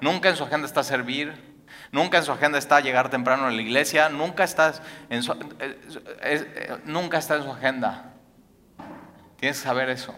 [0.00, 1.54] Nunca en su agenda está servir,
[1.94, 4.74] Nunca en su agenda está llegar temprano a la iglesia, nunca está
[5.10, 5.30] en su,
[5.60, 5.78] eh,
[6.20, 8.14] eh, nunca está en su agenda.
[9.36, 10.12] Tienes que saber eso.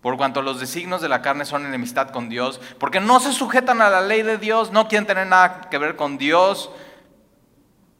[0.00, 3.80] Por cuanto los designios de la carne son enemistad con Dios, porque no se sujetan
[3.82, 6.72] a la ley de Dios, no quieren tener nada que ver con Dios.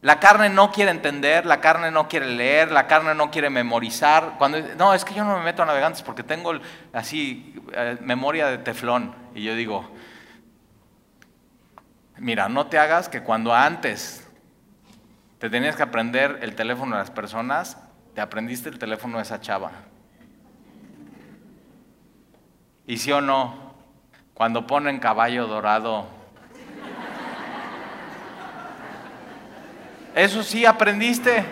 [0.01, 4.35] La carne no quiere entender, la carne no quiere leer, la carne no quiere memorizar.
[4.39, 6.53] Cuando, no, es que yo no me meto a navegantes porque tengo
[6.91, 9.13] así eh, memoria de teflón.
[9.35, 9.87] Y yo digo,
[12.17, 14.27] mira, no te hagas que cuando antes
[15.37, 17.77] te tenías que aprender el teléfono de las personas,
[18.15, 19.71] te aprendiste el teléfono de esa chava.
[22.87, 23.75] Y sí o no,
[24.33, 26.07] cuando ponen caballo dorado,
[30.15, 31.45] eso sí aprendiste.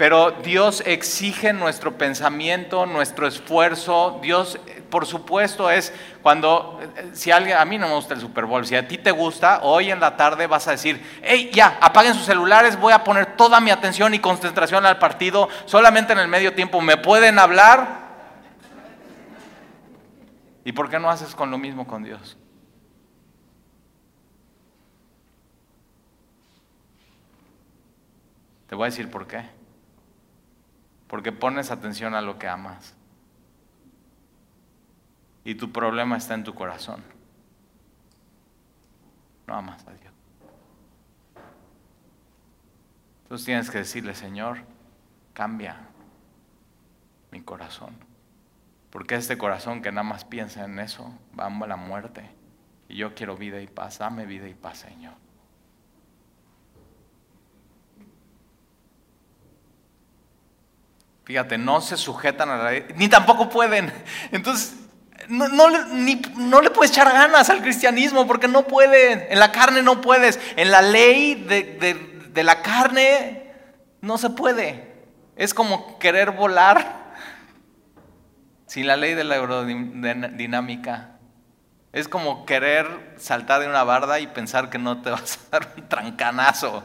[0.00, 4.18] Pero Dios exige nuestro pensamiento, nuestro esfuerzo.
[4.22, 6.80] Dios, por supuesto, es cuando,
[7.12, 9.60] si alguien, a mí no me gusta el Super Bowl, si a ti te gusta,
[9.62, 13.36] hoy en la tarde vas a decir, hey, ya, apaguen sus celulares, voy a poner
[13.36, 18.08] toda mi atención y concentración al partido, solamente en el medio tiempo me pueden hablar.
[20.64, 22.38] ¿Y por qué no haces con lo mismo con Dios?
[28.70, 29.42] Te voy a decir por qué.
[31.08, 32.94] Porque pones atención a lo que amas.
[35.42, 37.02] Y tu problema está en tu corazón.
[39.48, 40.12] No amas a Dios.
[43.24, 44.58] Entonces tienes que decirle, Señor,
[45.32, 45.88] cambia
[47.32, 47.96] mi corazón.
[48.90, 52.30] Porque este corazón que nada más piensa en eso va a la muerte.
[52.88, 53.98] Y yo quiero vida y paz.
[53.98, 55.14] Dame vida y paz, Señor.
[61.30, 63.92] Fíjate, no se sujetan a la ley, ni tampoco pueden.
[64.32, 64.74] Entonces,
[65.28, 69.28] no, le puedes echar ganas al cristianismo porque no pueden.
[69.30, 70.40] En la carne no puedes.
[70.56, 73.44] En la ley de, de la carne
[74.00, 74.92] no se puede.
[75.36, 77.12] Es como querer volar
[78.66, 81.10] sin la ley de la aerodinámica.
[81.92, 85.74] Es como querer saltar de una barda y pensar que no te vas a dar
[85.76, 86.82] un trancanazo.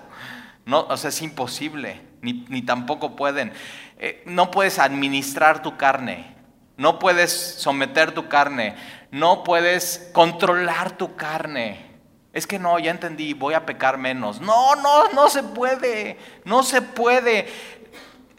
[0.67, 3.51] No, o sea, es imposible, ni, ni tampoco pueden.
[3.97, 6.35] Eh, no puedes administrar tu carne,
[6.77, 8.75] no puedes someter tu carne,
[9.11, 11.85] no puedes controlar tu carne.
[12.33, 14.41] Es que no, ya entendí, voy a pecar menos.
[14.41, 17.47] No, no, no se puede, no se puede.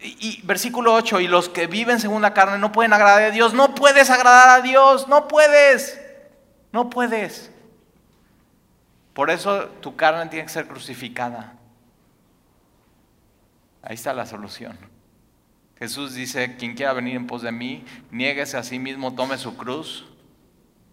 [0.03, 3.55] Y, versículo 8, y los que viven según la carne no pueden agradar a Dios.
[3.55, 5.99] No puedes agradar a Dios, no puedes,
[6.73, 7.51] no puedes.
[9.15, 11.55] Por eso tu carne tiene que ser crucificada.
[13.83, 14.77] Ahí está la solución.
[15.79, 19.57] Jesús dice, quien quiera venir en pos de mí, niéguese a sí mismo, tome su
[19.57, 20.07] cruz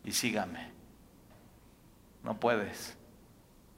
[0.03, 0.71] y sígame.
[2.23, 2.97] No puedes.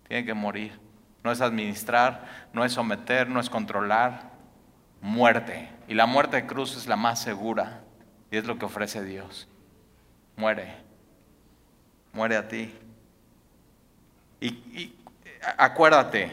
[0.07, 0.79] Tiene que morir.
[1.23, 4.31] No es administrar, no es someter, no es controlar.
[5.01, 5.69] Muerte.
[5.87, 7.81] Y la muerte de cruz es la más segura.
[8.31, 9.47] Y es lo que ofrece Dios.
[10.35, 10.75] Muere.
[12.13, 12.73] Muere a ti.
[14.39, 14.95] Y,
[15.57, 16.31] acuérdate,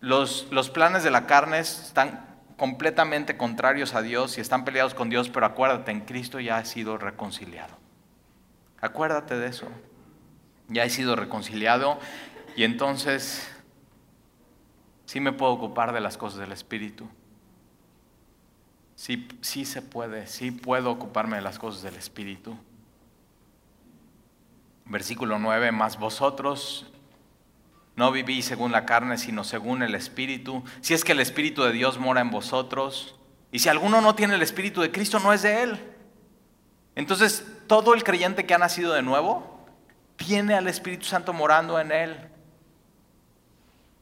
[0.00, 2.29] los, los planes de la carne están
[2.60, 6.68] completamente contrarios a Dios y están peleados con Dios, pero acuérdate, en Cristo ya has
[6.68, 7.74] sido reconciliado.
[8.82, 9.66] Acuérdate de eso.
[10.68, 11.98] Ya he sido reconciliado
[12.56, 13.50] y entonces
[15.06, 17.08] sí me puedo ocupar de las cosas del Espíritu.
[18.94, 22.58] Sí, sí se puede, sí puedo ocuparme de las cosas del Espíritu.
[24.84, 26.92] Versículo 9, más vosotros
[28.00, 30.64] no vivís según la carne, sino según el Espíritu.
[30.80, 33.14] Si es que el Espíritu de Dios mora en vosotros.
[33.52, 35.78] Y si alguno no tiene el Espíritu de Cristo, no es de Él.
[36.94, 39.66] Entonces, todo el creyente que ha nacido de nuevo,
[40.16, 42.16] tiene al Espíritu Santo morando en Él.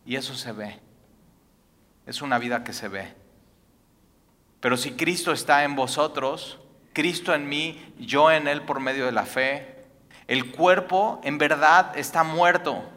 [0.06, 0.78] Y eso se ve.
[2.06, 3.12] Es una vida que se ve.
[4.60, 6.60] Pero si Cristo está en vosotros,
[6.92, 9.86] Cristo en mí, yo en Él por medio de la fe,
[10.28, 12.92] el cuerpo en verdad está muerto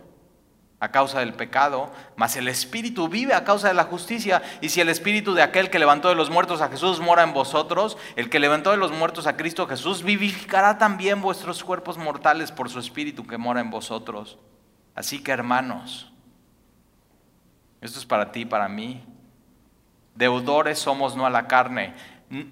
[0.82, 4.42] a causa del pecado, mas el Espíritu vive a causa de la justicia.
[4.62, 7.34] Y si el Espíritu de aquel que levantó de los muertos a Jesús mora en
[7.34, 12.52] vosotros, el que levantó de los muertos a Cristo Jesús vivificará también vuestros cuerpos mortales
[12.52, 14.40] por su Espíritu que mora en vosotros.
[14.96, 16.12] Así que hermanos,
[17.80, 19.04] esto es para ti, para mí.
[20.16, 21.94] Deudores somos no a la carne.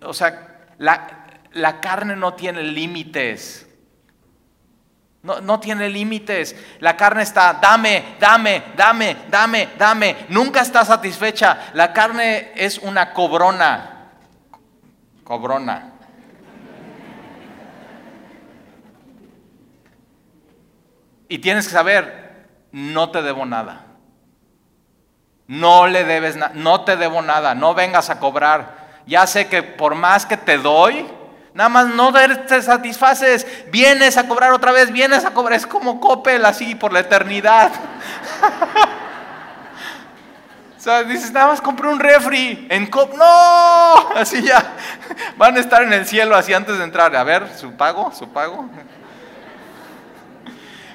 [0.04, 3.69] O sea, la, la carne no tiene límites.
[5.22, 6.56] No, tiene límites.
[6.80, 10.16] La carne está, dame, dame, dame, dame, dame.
[10.30, 11.72] Nunca está satisfecha.
[11.74, 14.12] La carne es una cobrona.
[15.26, 15.94] Cobrona.
[21.28, 23.86] Y tienes que saber, no te debo nada.
[25.48, 29.02] No le debes nada, no te debo nada, no vengas a cobrar.
[29.06, 31.08] Ya sé que por más que te doy,
[31.60, 35.57] Nada más no te satisfaces, vienes a cobrar otra vez, vienes a cobrar.
[35.57, 37.70] Es como Coppel así por la eternidad.
[40.78, 43.14] o sea, dices, nada más compré un refri en Cop.
[43.14, 44.72] No, así ya.
[45.36, 47.14] Van a estar en el cielo así antes de entrar.
[47.14, 48.70] A ver, su pago, su pago.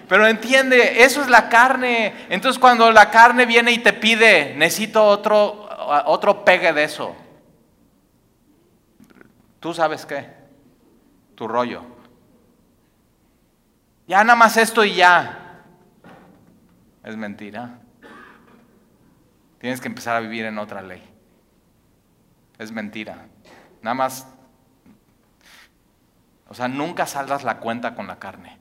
[0.08, 2.24] Pero entiende, eso es la carne.
[2.30, 5.68] Entonces cuando la carne viene y te pide, necesito otro,
[6.06, 7.14] otro pegue de eso.
[9.60, 10.42] ¿Tú sabes qué?
[11.34, 11.82] Tu rollo.
[14.06, 15.62] Ya nada más esto y ya.
[17.02, 17.78] Es mentira.
[19.58, 21.02] Tienes que empezar a vivir en otra ley.
[22.58, 23.26] es mentira.
[23.82, 24.26] Nada más,
[26.48, 28.58] o sea, nunca saldas la cuenta con la carne.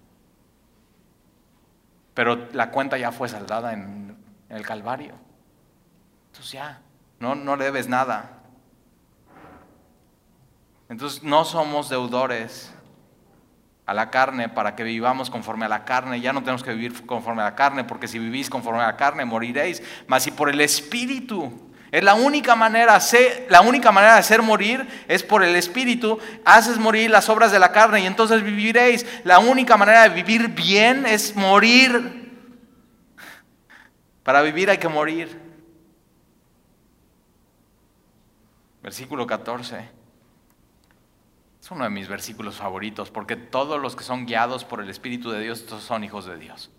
[2.14, 4.18] Pero la cuenta ya fue saldada en
[4.50, 5.16] el Calvario.
[6.28, 6.82] Entonces ya,
[7.20, 8.43] no, no le debes nada.
[10.90, 12.74] Entonces no somos deudores
[13.86, 16.22] a la carne para que vivamos conforme a la carne.
[16.22, 18.98] Ya no tenemos que vivir conforme a la carne, porque si vivís conforme a la
[18.98, 19.82] carne moriréis.
[20.08, 23.00] Mas si por el Espíritu, es la única manera,
[23.50, 26.20] la única manera de hacer morir es por el Espíritu.
[26.46, 29.06] Haces morir las obras de la carne y entonces viviréis.
[29.24, 32.22] La única manera de vivir bien es morir.
[34.24, 35.40] Para vivir hay que morir.
[38.82, 40.03] Versículo 14.
[41.64, 45.32] Es uno de mis versículos favoritos, porque todos los que son guiados por el Espíritu
[45.32, 46.70] de Dios son hijos de Dios.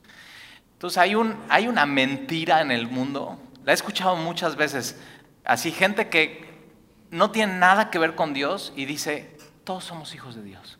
[0.74, 5.00] Entonces hay, un, hay una mentira en el mundo, la he escuchado muchas veces,
[5.42, 6.68] así gente que
[7.10, 10.78] no tiene nada que ver con Dios y dice, todos somos hijos de Dios.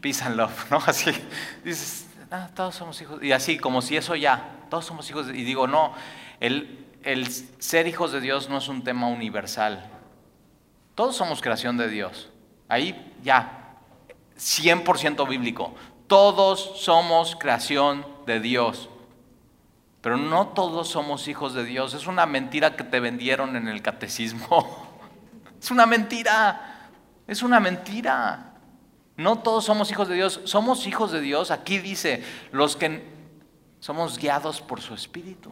[0.00, 0.78] Peace and love, ¿no?
[0.86, 1.12] Así,
[1.62, 5.36] dices, ah, todos somos hijos, y así como si eso ya, todos somos hijos de
[5.36, 5.92] Y digo, no,
[6.40, 9.90] el, el ser hijos de Dios no es un tema universal.
[10.94, 12.30] Todos somos creación de Dios.
[12.68, 13.76] Ahí ya,
[14.38, 15.74] 100% bíblico.
[16.06, 18.88] Todos somos creación de Dios.
[20.00, 21.94] Pero no todos somos hijos de Dios.
[21.94, 24.86] Es una mentira que te vendieron en el catecismo.
[25.60, 26.90] Es una mentira.
[27.26, 28.52] Es una mentira.
[29.16, 30.40] No todos somos hijos de Dios.
[30.44, 31.50] Somos hijos de Dios.
[31.50, 33.04] Aquí dice, los que
[33.80, 35.50] somos guiados por su espíritu.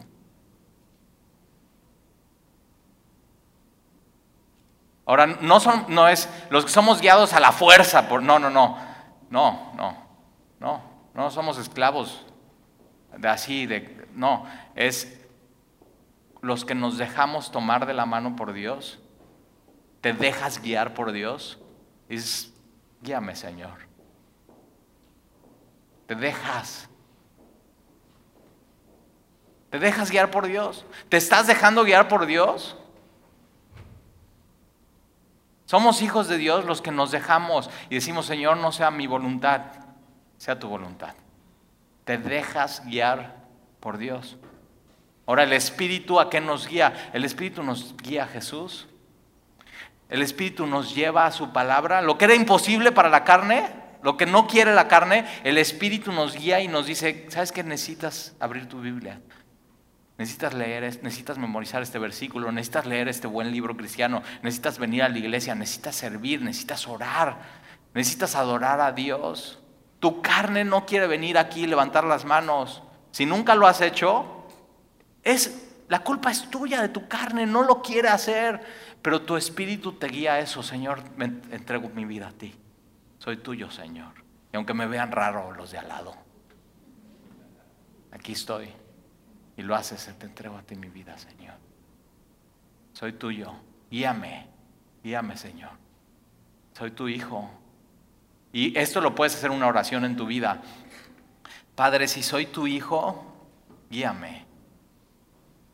[5.06, 8.48] Ahora, no, son, no es los que somos guiados a la fuerza, por, no, no,
[8.48, 8.78] no,
[9.28, 9.96] no, no,
[10.60, 10.82] no,
[11.12, 12.24] no somos esclavos
[13.16, 15.20] de así, de, no, es
[16.40, 18.98] los que nos dejamos tomar de la mano por Dios,
[20.00, 21.58] te dejas guiar por Dios,
[22.08, 22.52] dices,
[23.02, 23.78] guíame Señor,
[26.06, 26.88] te dejas,
[29.70, 32.76] te dejas guiar por Dios, te estás dejando guiar por Dios.
[35.66, 39.62] Somos hijos de Dios los que nos dejamos y decimos, Señor, no sea mi voluntad,
[40.36, 41.14] sea tu voluntad.
[42.04, 43.36] Te dejas guiar
[43.80, 44.36] por Dios.
[45.26, 47.10] Ahora, ¿el Espíritu a qué nos guía?
[47.14, 48.86] El Espíritu nos guía a Jesús.
[50.10, 52.02] El Espíritu nos lleva a su palabra.
[52.02, 53.70] Lo que era imposible para la carne,
[54.02, 57.64] lo que no quiere la carne, el Espíritu nos guía y nos dice, ¿sabes qué?
[57.64, 59.18] Necesitas abrir tu Biblia.
[60.16, 65.08] Necesitas leer, necesitas memorizar este versículo, necesitas leer este buen libro cristiano, necesitas venir a
[65.08, 67.38] la iglesia, necesitas servir, necesitas orar,
[67.94, 69.58] necesitas adorar a Dios.
[69.98, 72.82] Tu carne no quiere venir aquí y levantar las manos.
[73.10, 74.46] Si nunca lo has hecho,
[75.24, 78.60] es la culpa es tuya de tu carne, no lo quiere hacer,
[79.02, 82.54] pero tu espíritu te guía a eso, Señor, me entrego mi vida a ti.
[83.18, 84.12] Soy tuyo, Señor.
[84.52, 86.14] Y aunque me vean raro los de al lado,
[88.12, 88.68] aquí estoy
[89.56, 91.54] y lo haces, te entrego a ti mi vida, Señor.
[92.92, 93.52] Soy tuyo,
[93.90, 94.48] guíame,
[95.02, 95.72] guíame, Señor.
[96.76, 97.50] Soy tu hijo.
[98.52, 100.62] Y esto lo puedes hacer una oración en tu vida.
[101.74, 103.24] Padre, si soy tu hijo,
[103.90, 104.46] guíame.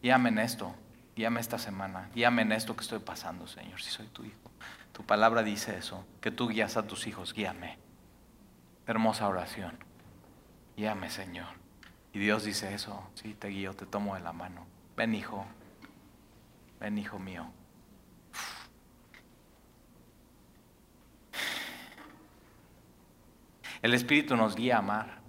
[0.03, 0.75] Guíame en esto,
[1.15, 4.51] guíame esta semana, guíame en esto que estoy pasando, Señor, si soy tu hijo.
[4.93, 7.79] Tu palabra dice eso, que tú guías a tus hijos, guíame.
[8.87, 9.79] Hermosa oración.
[10.77, 11.60] Guíame, Señor.
[12.13, 14.67] Y Dios dice eso, sí, te guío, te tomo de la mano.
[14.97, 15.47] Ven hijo,
[16.81, 17.51] ven hijo mío.
[23.83, 25.21] El Espíritu nos guía a amar.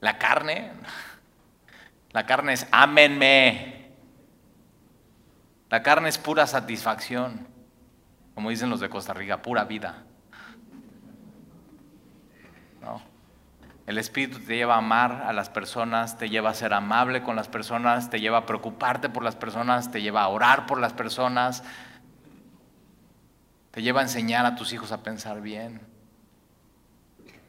[0.00, 0.72] La carne,
[2.12, 3.82] la carne es ámenme.
[5.68, 7.46] La carne es pura satisfacción,
[8.34, 10.04] como dicen los de Costa Rica, pura vida.
[13.86, 17.34] El Espíritu te lleva a amar a las personas, te lleva a ser amable con
[17.34, 20.92] las personas, te lleva a preocuparte por las personas, te lleva a orar por las
[20.92, 21.64] personas,
[23.72, 25.80] te lleva a enseñar a tus hijos a pensar bien.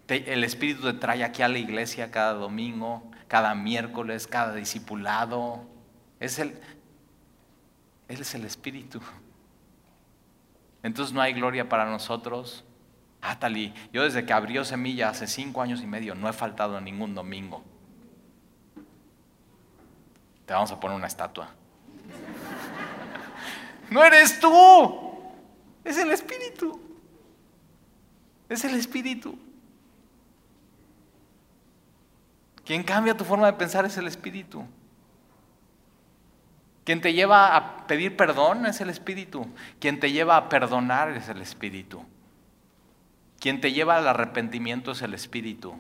[0.07, 5.63] el Espíritu te trae aquí a la iglesia cada domingo, cada miércoles, cada discipulado.
[6.19, 6.59] Es el,
[8.07, 9.01] él es el Espíritu.
[10.81, 12.65] Entonces no hay gloria para nosotros
[13.25, 16.81] Ah, Tali, yo desde que abrió Semilla hace cinco años y medio no he faltado
[16.81, 17.63] ningún domingo.
[20.45, 21.49] Te vamos a poner una estatua.
[23.89, 25.21] No eres tú,
[25.85, 26.81] es el Espíritu.
[28.49, 29.39] Es el Espíritu.
[32.65, 34.65] Quien cambia tu forma de pensar es el Espíritu.
[36.83, 39.47] Quien te lleva a pedir perdón es el Espíritu.
[39.79, 42.05] Quien te lleva a perdonar es el Espíritu.
[43.43, 45.75] Quien te lleva al arrepentimiento es el Espíritu.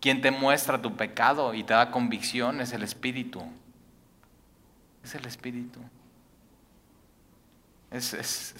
[0.00, 3.42] Quien te muestra tu pecado y te da convicción es el Espíritu.
[5.04, 5.78] Es el Espíritu.
[7.90, 8.54] Es,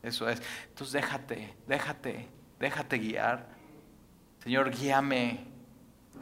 [0.00, 0.40] eso es.
[0.68, 2.28] Entonces déjate, déjate,
[2.60, 3.48] déjate guiar.
[4.44, 5.44] Señor, guíame.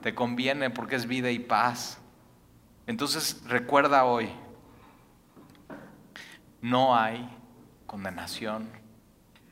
[0.03, 1.99] Te conviene porque es vida y paz.
[2.87, 4.31] Entonces recuerda hoy,
[6.63, 7.29] no hay
[7.87, 8.86] condenación.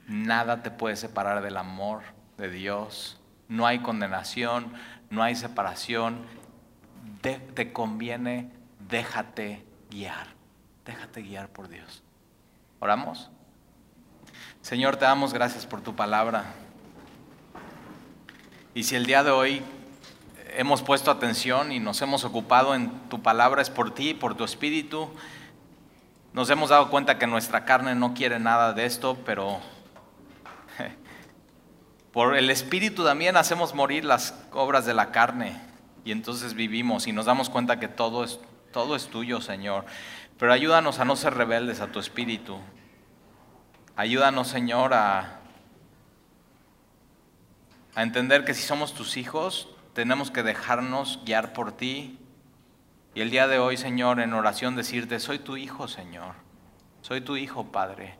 [0.07, 2.03] Nada te puede separar del amor
[2.39, 3.21] de Dios.
[3.49, 4.73] No hay condenación,
[5.11, 6.19] no hay separación.
[7.21, 8.51] te conviene,
[8.89, 10.29] déjate guiar.
[10.85, 12.03] Déjate guiar por Dios.
[12.79, 13.31] ¿Oramos?
[14.61, 16.45] Señor, te damos gracias por tu palabra.
[18.75, 19.63] Y si el día de hoy
[20.57, 24.45] hemos puesto atención y nos hemos ocupado en tu palabra es por ti, por tu
[24.45, 25.11] espíritu,
[26.33, 29.61] nos hemos dado cuenta que nuestra carne no quiere nada de esto, pero
[32.15, 35.61] por el espíritu también hacemos morir las obras de la carne
[36.05, 38.39] y entonces vivimos y nos damos cuenta que todo es,
[38.73, 39.85] todo es tuyo, Señor.
[40.39, 42.61] Pero ayúdanos a no ser rebeldes a tu espíritu.
[43.97, 45.41] Ayúdanos, Señor, a,
[47.97, 52.21] a entender que si somos tus hijos, tenemos que dejarnos guiar por ti.
[53.17, 56.37] Y el día de hoy, Señor, en oración decirte, soy tu hijo, Señor.
[57.03, 58.17] Soy tu hijo, Padre.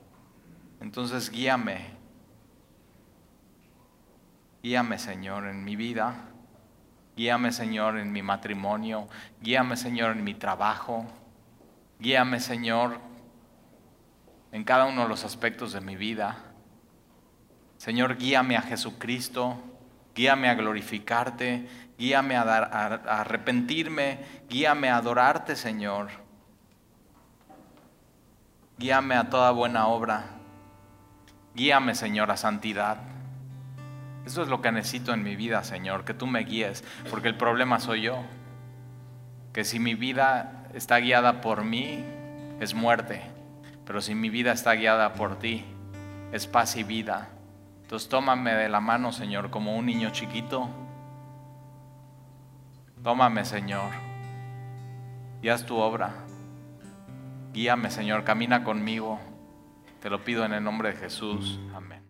[0.81, 2.04] Entonces guíame.
[4.65, 6.15] Guíame, Señor, en mi vida.
[7.19, 9.09] Guíame, Señor, en mi matrimonio.
[9.43, 11.05] Guíame, Señor, en mi trabajo.
[12.01, 12.99] Guíame, Señor,
[14.53, 16.39] en cada uno de los aspectos de mi vida.
[17.77, 19.61] Señor, guíame a Jesucristo,
[20.15, 26.09] guíame a glorificarte, guíame a, arrepentirme, guíame a adorarte, Señor.
[28.79, 30.25] Guíame a toda buena obra.
[31.55, 33.14] Guíame, Señor, a santidad.
[34.27, 37.37] Eso es lo que necesito en mi vida, Señor, que tú me guíes, porque el
[37.37, 38.19] problema soy yo.
[39.53, 42.05] Que si mi vida está guiada por mí,
[42.61, 43.23] es muerte.
[43.85, 45.65] Pero si mi vida está guiada por ti,
[46.33, 47.29] es paz y vida.
[47.83, 50.69] Entonces tómame de la mano, Señor, como un niño chiquito.
[53.03, 53.91] Tómame, Señor,
[55.43, 56.15] y haz tu obra.
[57.53, 59.21] Guíame, Señor, camina conmigo.
[60.01, 61.61] Te lo pido en el nombre de Jesús.
[61.75, 62.04] Amén.